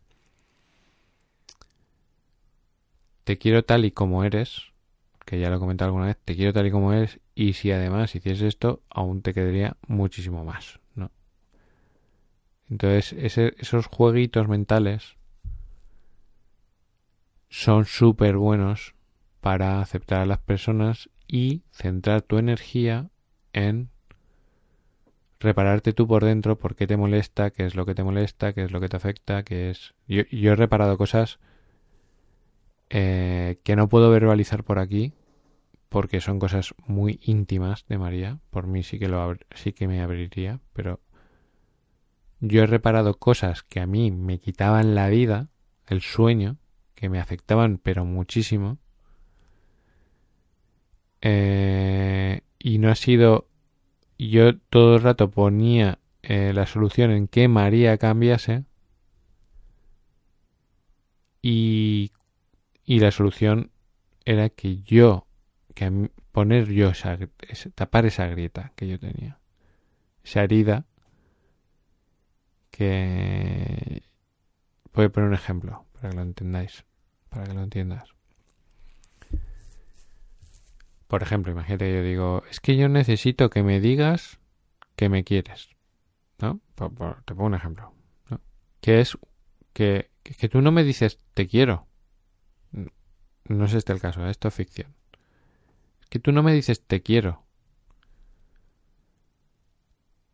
[3.24, 4.72] te quiero tal y como eres,
[5.24, 7.72] que ya lo he comentado alguna vez, te quiero tal y como eres, y si
[7.72, 10.80] además hicieses esto, aún te quedaría muchísimo más.
[12.70, 13.12] Entonces,
[13.58, 15.16] esos jueguitos mentales
[17.48, 18.94] son súper buenos
[19.40, 23.10] para aceptar a las personas y centrar tu energía
[23.52, 23.90] en
[25.38, 28.64] repararte tú por dentro por qué te molesta, qué es lo que te molesta, qué
[28.64, 29.94] es lo que te afecta, qué es...
[30.08, 31.38] Yo, he reparado cosas
[32.96, 35.14] eh, que no puedo verbalizar por aquí
[35.88, 38.38] porque son cosas muy íntimas de María.
[38.50, 41.00] Por mí sí que, lo sí que me abriría, pero
[42.38, 45.48] yo he reparado cosas que a mí me quitaban la vida,
[45.88, 46.56] el sueño,
[46.94, 48.78] que me afectaban pero muchísimo.
[51.20, 53.48] Eh, y no ha sido...
[54.18, 58.64] Yo todo el rato ponía eh, la solución en que María cambiase.
[61.42, 62.12] Y,
[62.84, 63.70] y la solución
[64.24, 65.26] era que yo,
[65.74, 67.18] que poner yo esa,
[67.74, 69.38] tapar esa grieta que yo tenía,
[70.22, 70.86] esa herida
[72.70, 74.02] que
[74.92, 76.84] voy a poner un ejemplo para que lo entendáis,
[77.28, 78.14] para que lo entiendas.
[81.06, 84.40] Por ejemplo, imagínate yo digo, es que yo necesito que me digas
[84.96, 85.68] que me quieres.
[86.40, 86.60] ¿No?
[86.74, 87.94] te pongo un ejemplo.
[88.80, 89.16] Que es
[89.72, 91.86] que, que, tú no me dices te quiero.
[93.48, 94.94] No es este el caso, esto es ficción.
[96.08, 97.42] Que tú no me dices te quiero.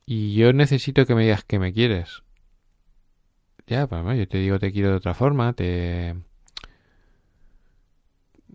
[0.06, 2.22] Y yo necesito que me digas que me quieres.
[3.66, 6.16] Ya, pues yo te digo te quiero de otra forma, te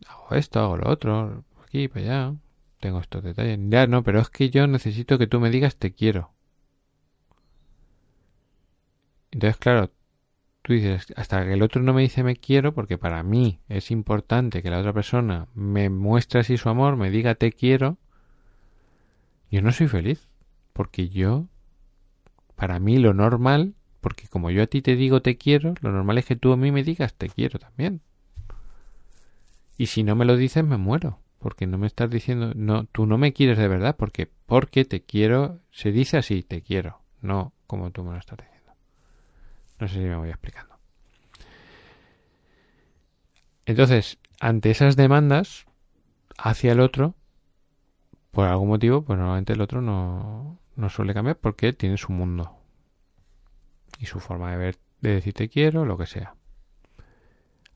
[0.08, 2.36] hago esto, hago lo otro, aquí, para allá,
[2.80, 3.60] tengo estos detalles.
[3.70, 6.32] Ya, no, pero es que yo necesito que tú me digas te quiero.
[9.32, 9.92] Entonces, claro,
[10.66, 13.92] tú dices, hasta que el otro no me dice me quiero, porque para mí es
[13.92, 17.98] importante que la otra persona me muestre así su amor, me diga te quiero,
[19.52, 20.28] yo no soy feliz.
[20.74, 21.48] Porque yo,
[22.56, 26.18] para mí lo normal, porque como yo a ti te digo te quiero, lo normal
[26.18, 28.02] es que tú a mí me digas te quiero también.
[29.78, 31.20] Y si no me lo dices, me muero.
[31.40, 35.04] Porque no me estás diciendo, no, tú no me quieres de verdad, porque, porque te
[35.04, 38.55] quiero, se dice así, te quiero, no como tú me lo estás diciendo.
[39.80, 40.76] No sé si me voy explicando.
[43.66, 45.66] Entonces, ante esas demandas
[46.38, 47.16] hacia el otro,
[48.32, 52.58] por algún motivo, pues normalmente el otro no, no suele cambiar porque tiene su mundo
[54.00, 56.36] y su forma de ver, de decir te quiero, lo que sea.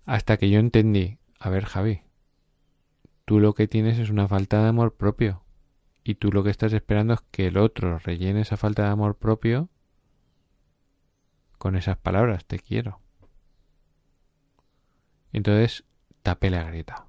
[0.06, 2.02] Hasta que yo entendí, a ver Javi,
[3.26, 5.44] tú lo que tienes es una falta de amor propio
[6.04, 9.16] y tú lo que estás esperando es que el otro rellene esa falta de amor
[9.16, 9.70] propio
[11.60, 13.00] con esas palabras, te quiero.
[15.32, 15.84] Entonces
[16.24, 17.06] tapé la grieta.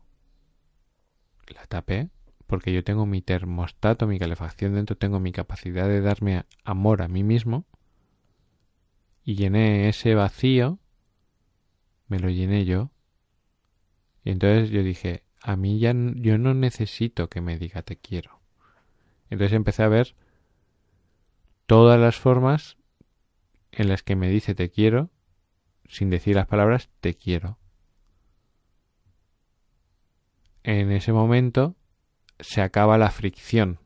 [1.54, 2.10] La tapé
[2.46, 7.08] porque yo tengo mi termostato, mi calefacción dentro, tengo mi capacidad de darme amor a
[7.08, 7.64] mí mismo
[9.24, 10.80] y llené ese vacío,
[12.08, 12.90] me lo llené yo.
[14.24, 18.40] Y entonces yo dije, a mí ya yo no necesito que me diga te quiero.
[19.30, 20.16] Entonces empecé a ver
[21.66, 22.76] todas las formas
[23.72, 25.10] en las que me dice te quiero,
[25.88, 27.58] sin decir las palabras te quiero.
[30.62, 31.76] En ese momento
[32.38, 33.80] se acaba la fricción,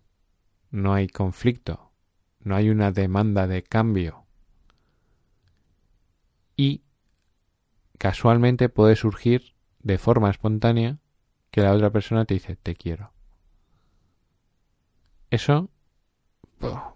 [0.70, 1.92] no hay conflicto,
[2.40, 4.26] no hay una demanda de cambio.
[6.56, 6.82] Y
[7.98, 10.98] casualmente puede surgir de forma espontánea
[11.50, 13.12] que la otra persona te dice te quiero.
[15.30, 15.70] Eso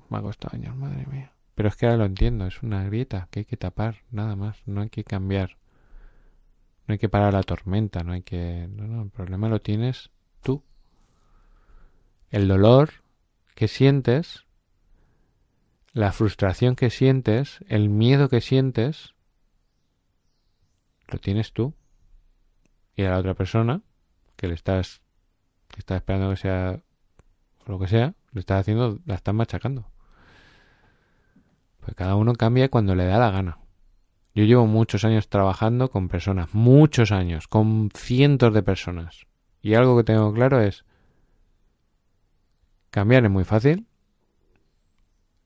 [0.08, 1.32] me ha costado años, madre mía.
[1.58, 4.62] Pero es que ahora lo entiendo, es una grieta que hay que tapar, nada más,
[4.64, 5.58] no hay que cambiar.
[6.86, 8.68] No hay que parar la tormenta, no hay que...
[8.70, 10.62] No, no, el problema lo tienes tú.
[12.30, 12.90] El dolor
[13.56, 14.44] que sientes,
[15.92, 19.14] la frustración que sientes, el miedo que sientes,
[21.08, 21.74] lo tienes tú.
[22.94, 23.82] Y a la otra persona,
[24.36, 25.02] que le estás,
[25.66, 26.80] que está esperando que sea
[27.66, 29.90] lo que sea, le estás haciendo, la estás machacando.
[31.88, 33.60] Pues cada uno cambia cuando le da la gana.
[34.34, 39.26] Yo llevo muchos años trabajando con personas, muchos años, con cientos de personas.
[39.62, 40.84] Y algo que tengo claro es,
[42.90, 43.86] cambiar es muy fácil.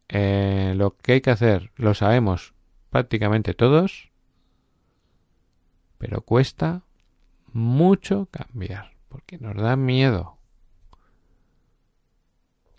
[0.08, 2.54] Eh, lo que hay que hacer lo sabemos
[2.90, 4.10] prácticamente todos,
[5.98, 6.82] pero cuesta
[7.52, 10.38] mucho cambiar, porque nos da miedo.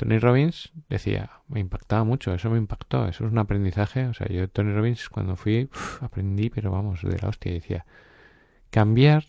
[0.03, 4.05] Tony Robbins decía, me impactaba mucho, eso me impactó, eso es un aprendizaje.
[4.07, 5.69] O sea, yo Tony Robbins cuando fui
[6.01, 7.53] aprendí, pero vamos, de la hostia.
[7.53, 7.85] Decía,
[8.69, 9.23] cambiar,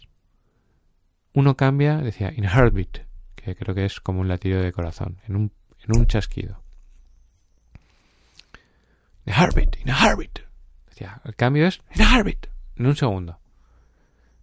[1.32, 3.06] uno cambia, decía, in heartbeat,
[3.36, 5.52] que creo que es como un latido de corazón, en un,
[5.86, 6.60] en un chasquido.
[9.26, 10.40] In heartbeat, in a heartbeat.
[10.88, 13.38] Decía, el cambio es in a heartbeat, en un segundo.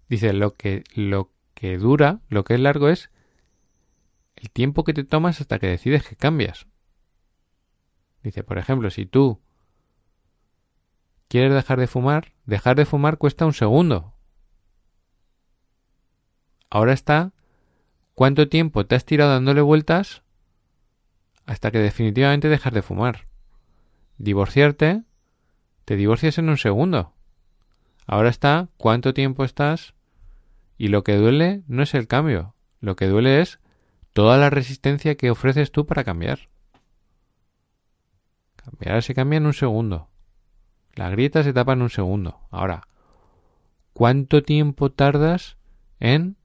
[0.08, 3.10] Dice, lo que, lo que dura, lo que es largo es
[4.42, 6.66] el tiempo que te tomas hasta que decides que cambias.
[8.24, 9.40] Dice, por ejemplo, si tú
[11.28, 14.16] quieres dejar de fumar, dejar de fumar cuesta un segundo.
[16.72, 17.34] Ahora está,
[18.16, 20.24] ¿cuánto tiempo te has tirado dándole vueltas
[21.46, 23.28] hasta que definitivamente dejas de fumar?
[24.18, 25.04] Divorciarte,
[25.86, 27.14] te divorcias en un segundo.
[28.08, 29.94] Ahora está, ¿cuánto tiempo estás?
[30.80, 33.61] Y lo que duele no es el cambio, lo que duele es
[34.14, 36.50] toda la resistencia que ofreces tú para cambiar.
[38.56, 40.10] Cambiar se cambia en un segundo.
[40.94, 42.42] La grieta se tapa en un segundo.
[42.52, 42.88] Ahora,
[43.94, 45.58] ¿cuánto tiempo tardas
[46.00, 46.36] en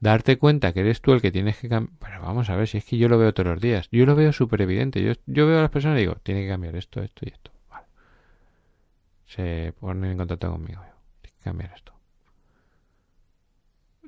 [0.00, 1.96] darte cuenta que eres tú el que tienes que cambiar?
[2.00, 3.88] Pero vamos a ver, si es que yo lo veo todos los días.
[3.92, 5.02] Yo lo veo súper evidente.
[5.02, 7.52] Yo, yo, veo a las personas y digo, tiene que cambiar esto, esto y esto.
[7.70, 7.86] Vale.
[9.26, 10.82] Se ponen en contacto conmigo.
[11.22, 11.92] Tiene que cambiar esto.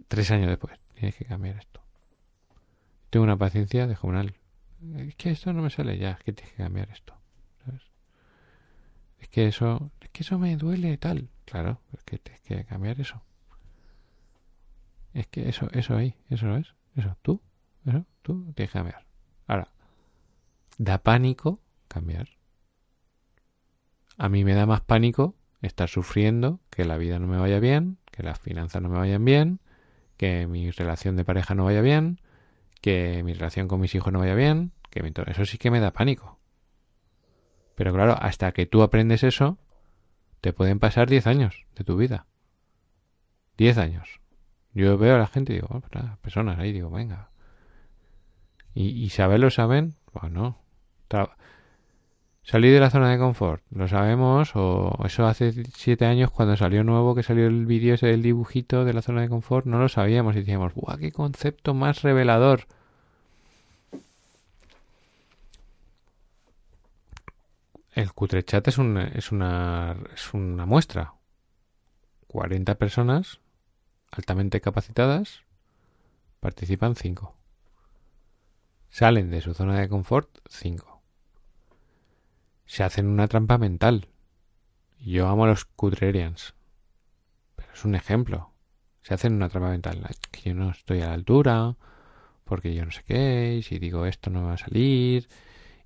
[0.08, 1.85] Tres años después, tienes que cambiar esto
[3.16, 4.34] tengo una paciencia de comunal.
[4.94, 7.14] Es que esto no me sale ya, es que tienes que cambiar esto.
[9.18, 11.30] Es que eso, es que eso me duele tal.
[11.46, 13.22] Claro, es que tienes que cambiar eso.
[15.14, 17.40] Es que eso, eso ahí, eso es, eso, tú,
[17.86, 19.06] eso, tú tienes que cambiar.
[19.46, 19.72] Ahora,
[20.76, 21.58] da pánico
[21.88, 22.28] cambiar.
[24.18, 27.96] A mí me da más pánico estar sufriendo, que la vida no me vaya bien,
[28.10, 29.60] que las finanzas no me vayan bien,
[30.18, 32.20] que mi relación de pareja no vaya bien,
[32.86, 35.92] que mi relación con mis hijos no vaya bien, que eso sí que me da
[35.92, 36.38] pánico.
[37.74, 39.58] Pero claro, hasta que tú aprendes eso,
[40.40, 42.26] te pueden pasar 10 años de tu vida.
[43.56, 44.20] 10 años.
[44.72, 45.80] Yo veo a la gente y digo, oh,
[46.22, 47.30] personas ahí, digo, venga.
[48.72, 49.96] ¿Y, y saberlo saben?
[50.12, 50.62] Pues no.
[52.44, 56.84] Salir de la zona de confort, lo sabemos, o eso hace siete años cuando salió
[56.84, 59.88] nuevo, que salió el vídeo ese del dibujito de la zona de confort, no lo
[59.88, 62.68] sabíamos y decíamos, ¡guau, qué concepto más revelador!
[67.96, 71.14] El Cutrechat es, un, es, una, es una muestra.
[72.28, 73.40] 40 personas
[74.12, 75.42] altamente capacitadas,
[76.38, 77.34] participan 5.
[78.88, 80.96] Salen de su zona de confort 5
[82.66, 84.08] se hacen una trampa mental.
[84.98, 86.54] Yo amo a los Cutrerians.
[87.54, 88.52] Pero es un ejemplo.
[89.02, 90.04] Se hacen una trampa mental.
[90.30, 91.76] Que yo no estoy a la altura.
[92.44, 93.56] Porque yo no sé qué.
[93.58, 95.28] Y si digo esto no va a salir.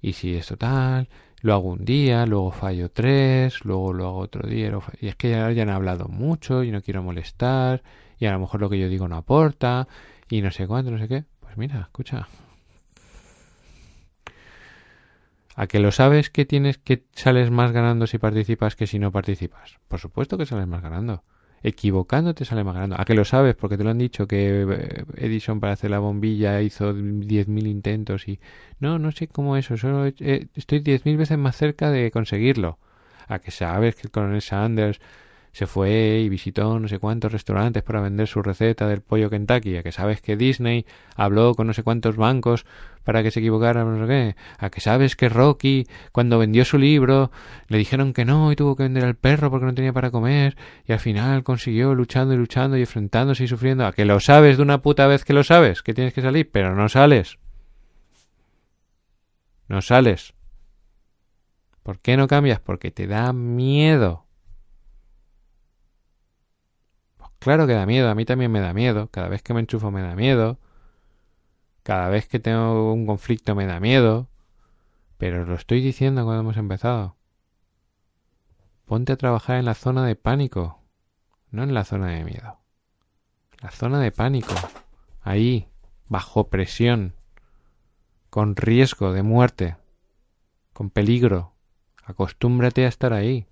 [0.00, 1.08] Y si esto tal.
[1.40, 2.26] Lo hago un día.
[2.26, 3.64] Luego fallo tres.
[3.64, 4.72] Luego lo hago otro día.
[5.00, 6.62] Y es que ya, ya han hablado mucho.
[6.64, 7.82] Y no quiero molestar.
[8.18, 9.88] Y a lo mejor lo que yo digo no aporta.
[10.28, 11.24] Y no sé cuánto, no sé qué.
[11.40, 12.28] Pues mira, escucha.
[15.56, 19.12] ¿A que lo sabes que tienes que sales más ganando si participas que si no
[19.12, 19.78] participas?
[19.88, 21.22] Por supuesto que sales más ganando.
[21.62, 22.96] Equivocándote sales más ganando.
[22.98, 23.54] ¿A que lo sabes?
[23.54, 28.28] Porque te lo han dicho que eh, Edison para hacer la bombilla hizo 10.000 intentos
[28.28, 28.40] y...
[28.78, 29.76] No, no sé cómo eso.
[29.76, 32.78] Solo eh, estoy 10.000 veces más cerca de conseguirlo.
[33.28, 35.00] ¿A que sabes que el coronel Sanders
[35.52, 39.76] se fue y visitó no sé cuántos restaurantes para vender su receta del pollo Kentucky,
[39.76, 40.86] a que sabes que Disney
[41.16, 42.64] habló con no sé cuántos bancos
[43.04, 46.78] para que se equivocaran, no sé qué, a que sabes que Rocky, cuando vendió su
[46.78, 47.30] libro,
[47.68, 50.56] le dijeron que no y tuvo que vender al perro porque no tenía para comer,
[50.86, 54.58] y al final consiguió luchando y luchando y enfrentándose y sufriendo, a que lo sabes
[54.58, 57.38] de una puta vez que lo sabes, que tienes que salir, pero no sales.
[59.66, 60.34] No sales.
[61.82, 62.60] ¿Por qué no cambias?
[62.60, 64.26] Porque te da miedo.
[67.40, 69.08] Claro que da miedo, a mí también me da miedo.
[69.10, 70.58] Cada vez que me enchufo me da miedo.
[71.82, 74.28] Cada vez que tengo un conflicto me da miedo.
[75.16, 77.16] Pero lo estoy diciendo cuando hemos empezado.
[78.84, 80.80] Ponte a trabajar en la zona de pánico,
[81.50, 82.58] no en la zona de miedo.
[83.62, 84.52] La zona de pánico.
[85.22, 85.68] Ahí,
[86.08, 87.14] bajo presión,
[88.28, 89.76] con riesgo de muerte,
[90.74, 91.54] con peligro.
[92.04, 93.46] Acostúmbrate a estar ahí.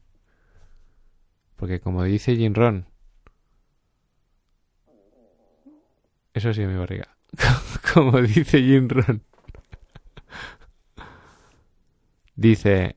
[1.57, 2.88] Porque como dice Jim Ron,
[6.34, 7.16] Eso sí, mi barriga.
[7.94, 9.22] Como dice Jim Ron.
[12.38, 12.96] dice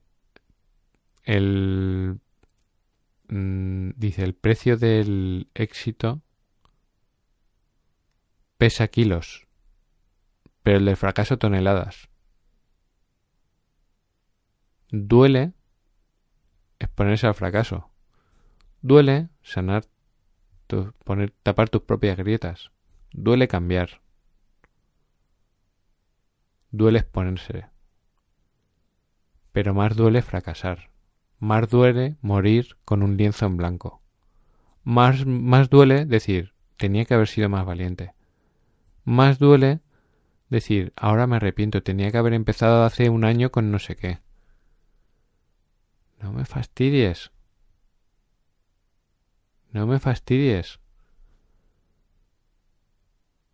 [1.23, 2.19] el
[3.27, 6.21] mm, dice el precio del éxito
[8.57, 9.47] pesa kilos,
[10.61, 12.09] pero el del fracaso toneladas.
[14.91, 15.53] Duele
[16.77, 17.89] exponerse al fracaso.
[18.81, 19.85] Duele sanar,
[21.03, 22.71] poner, tapar tus propias grietas.
[23.13, 24.01] Duele cambiar.
[26.71, 27.65] Duele exponerse.
[29.51, 30.91] Pero más duele fracasar.
[31.39, 34.01] Más duele morir con un lienzo en blanco.
[34.83, 38.13] Más, más duele decir, tenía que haber sido más valiente.
[39.03, 39.81] Más duele
[40.49, 44.19] decir, ahora me arrepiento, tenía que haber empezado hace un año con no sé qué.
[46.19, 47.31] No me fastidies.
[49.71, 50.80] No me fastidies.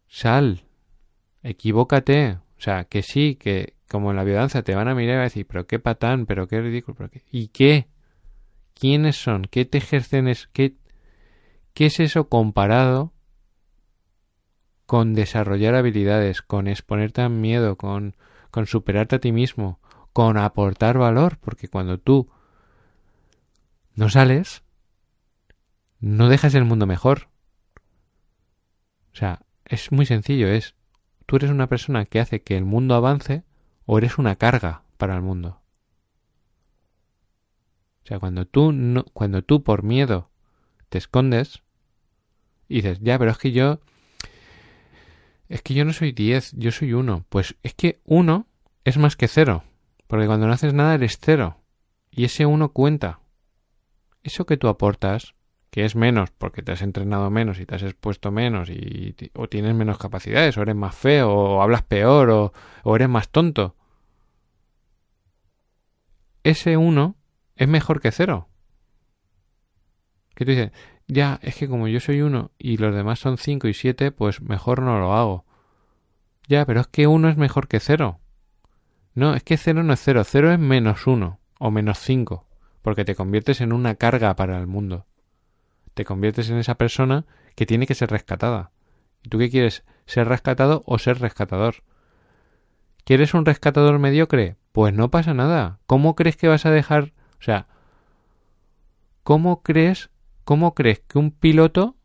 [0.07, 0.63] Sal,
[1.43, 2.39] equivócate.
[2.57, 5.23] O sea, que sí, que como en la violencia te van a mirar y a
[5.23, 7.09] decir, pero qué patán, pero qué ridículo, pero.
[7.31, 7.87] ¿Y qué?
[8.73, 9.43] ¿Quiénes son?
[9.43, 10.27] ¿Qué te ejercen?
[10.27, 10.47] Es...
[10.47, 10.75] ¿Qué...
[11.73, 13.13] ¿Qué es eso comparado
[14.87, 18.15] con desarrollar habilidades, con exponerte a miedo, con,
[18.49, 19.79] con superarte a ti mismo,
[20.11, 21.37] con aportar valor?
[21.37, 22.29] Porque cuando tú
[23.93, 24.63] no sales,
[25.99, 27.29] no dejas el mundo mejor.
[29.13, 30.75] O sea, es muy sencillo, es
[31.25, 33.43] tú eres una persona que hace que el mundo avance
[33.85, 35.61] o eres una carga para el mundo.
[38.03, 40.29] O sea, cuando tú no, cuando tú por miedo
[40.89, 41.61] te escondes
[42.69, 43.79] y dices, ya, pero es que yo
[45.49, 47.25] es que yo no soy 10, yo soy uno.
[47.29, 48.47] Pues es que uno
[48.83, 49.63] es más que cero,
[50.07, 51.61] porque cuando no haces nada eres cero
[52.11, 53.19] y ese uno cuenta.
[54.23, 55.35] Eso que tú aportas
[55.69, 59.47] que es menos porque te has entrenado menos y te has expuesto menos y, o
[59.47, 62.53] tienes menos capacidades o eres más feo o hablas peor o,
[62.83, 63.75] o eres más tonto.
[66.43, 67.15] Ese uno
[67.55, 68.47] es mejor que cero.
[70.33, 70.71] Que tú dices,
[71.07, 74.41] ya, es que como yo soy uno y los demás son cinco y siete, pues
[74.41, 75.45] mejor no lo hago.
[76.47, 78.19] Ya, pero es que uno es mejor que cero.
[79.13, 82.45] No, es que cero no es cero, cero es menos uno o menos cinco.
[82.81, 85.07] porque te conviertes en una carga para el mundo.
[85.97, 87.25] Te conviertes en esa persona
[87.55, 88.69] que tiene que ser rescatada.
[89.23, 89.83] ¿Y tú qué quieres?
[90.05, 91.77] ¿Ser rescatado o ser rescatador?
[93.03, 94.57] ¿Quieres un rescatador mediocre?
[94.73, 95.79] Pues no pasa nada.
[95.87, 97.13] ¿Cómo crees que vas a dejar?
[97.39, 97.65] O sea,
[99.23, 100.11] ¿cómo crees,
[100.43, 101.95] cómo crees que un piloto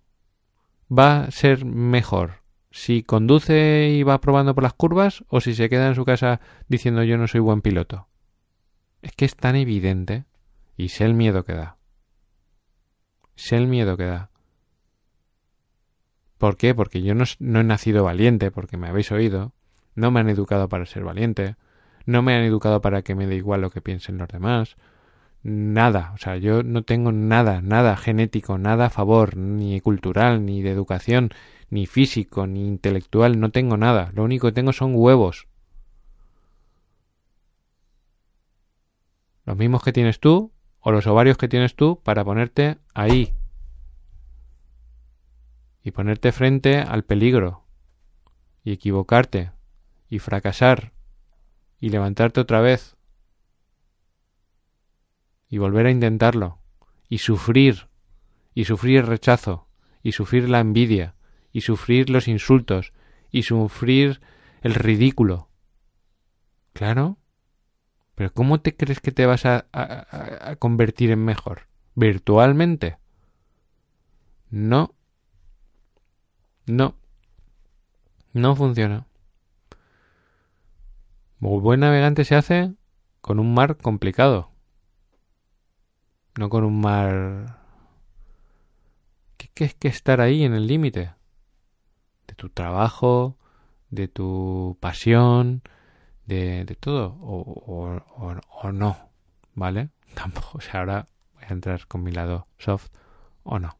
[0.90, 2.40] va a ser mejor?
[2.70, 6.40] si conduce y va probando por las curvas o si se queda en su casa
[6.66, 8.08] diciendo yo no soy buen piloto.
[9.02, 10.24] Es que es tan evidente
[10.78, 11.76] y sé el miedo que da.
[13.52, 14.30] El miedo que da.
[16.38, 16.74] ¿Por qué?
[16.74, 19.52] Porque yo no, no he nacido valiente, porque me habéis oído.
[19.94, 21.56] No me han educado para ser valiente.
[22.06, 24.76] No me han educado para que me dé igual lo que piensen los demás.
[25.42, 26.12] Nada.
[26.14, 30.70] O sea, yo no tengo nada, nada genético, nada a favor, ni cultural, ni de
[30.70, 31.28] educación,
[31.68, 34.12] ni físico, ni intelectual, no tengo nada.
[34.14, 35.46] Lo único que tengo son huevos.
[39.44, 43.34] Los mismos que tienes tú, o los ovarios que tienes tú, para ponerte ahí.
[45.82, 47.64] Y ponerte frente al peligro.
[48.64, 49.52] Y equivocarte.
[50.08, 50.92] Y fracasar.
[51.80, 52.96] Y levantarte otra vez.
[55.48, 56.58] Y volver a intentarlo.
[57.08, 57.88] Y sufrir.
[58.54, 59.68] Y sufrir el rechazo.
[60.02, 61.14] Y sufrir la envidia
[61.52, 62.92] y sufrir los insultos
[63.30, 64.20] y sufrir
[64.62, 65.50] el ridículo.
[66.72, 67.18] Claro.
[68.14, 71.68] Pero ¿cómo te crees que te vas a, a, convertir en mejor?
[71.94, 72.98] ¿Virtualmente?
[74.50, 74.94] No.
[76.66, 76.94] No.
[78.32, 79.06] No funciona.
[81.38, 82.72] Muy buen navegante se hace
[83.20, 84.50] con un mar complicado.
[86.38, 87.58] No con un mar...
[89.36, 91.12] ¿Qué, es que estar ahí en el límite?
[92.32, 93.36] de tu trabajo,
[93.90, 95.62] de tu pasión,
[96.26, 99.10] de, de todo, o, o, o, no,
[99.54, 99.90] ¿vale?
[100.14, 102.90] Tampoco, o sea, ahora voy a entrar con mi lado soft
[103.42, 103.76] o no,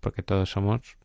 [0.00, 0.96] porque todos somos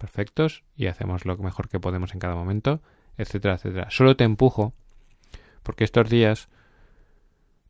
[0.00, 2.82] perfectos y hacemos lo mejor que podemos en cada momento,
[3.16, 3.90] etcétera, etcétera.
[3.90, 4.74] Solo te empujo
[5.62, 6.48] porque estos días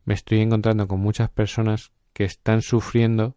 [0.05, 3.35] me estoy encontrando con muchas personas que están sufriendo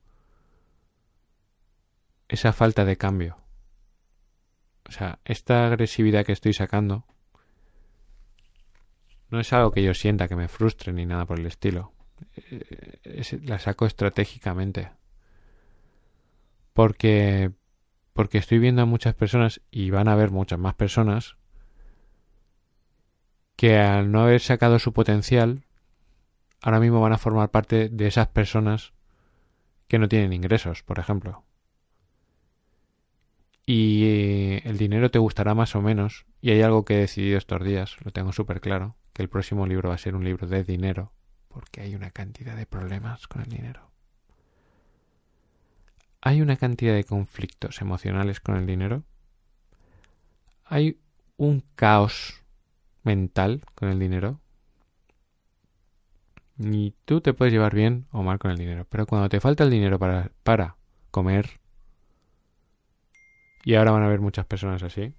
[2.29, 3.45] esa falta de cambio
[4.89, 7.05] o sea, esta agresividad que estoy sacando
[9.31, 11.93] no es algo que yo sienta que me frustre ni nada por el estilo.
[12.37, 14.93] Eh, la saco estratégicamente.
[16.73, 17.51] Porque
[18.15, 21.37] porque estoy viendo a muchas personas y van a haber muchas más personas
[23.57, 25.65] que al no haber sacado su potencial
[26.62, 28.95] ahora mismo van a formar parte de esas personas
[29.87, 31.45] que no tienen ingresos, por ejemplo
[33.67, 36.27] y eh, el dinero te gustará más o menos.
[36.41, 39.67] Y hay algo que he decidido estos días, lo tengo súper claro, que el próximo
[39.67, 41.12] libro va a ser un libro de dinero,
[41.49, 43.91] porque hay una cantidad de problemas con el dinero.
[46.27, 49.03] Hay una cantidad de conflictos emocionales con el dinero.
[50.64, 50.99] Hay
[51.37, 52.43] un caos
[53.03, 54.41] mental con el dinero.
[56.59, 59.64] Y tú te puedes llevar bien o mal con el dinero, pero cuando te falta
[59.64, 60.77] el dinero para, para
[61.11, 61.61] comer,
[63.62, 65.12] y ahora van a haber muchas personas así.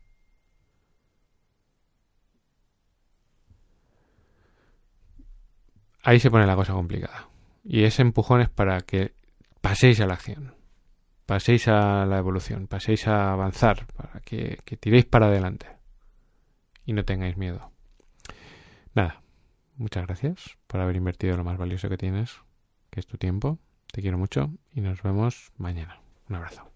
[6.02, 7.30] Ahí se pone la cosa complicada.
[7.64, 9.14] Y ese empujón es para que
[9.62, 10.56] paséis a la acción,
[11.26, 15.68] paséis a la evolución, paséis a avanzar, para que, tiréis para adelante
[16.86, 17.72] y no tengáis miedo.
[18.94, 19.22] Nada,
[19.78, 22.42] muchas gracias por haber invertido lo más valioso que tienes,
[22.90, 23.60] que es tu tiempo.
[23.92, 26.00] Te quiero mucho y nos vemos mañana.
[26.30, 26.75] Un abrazo.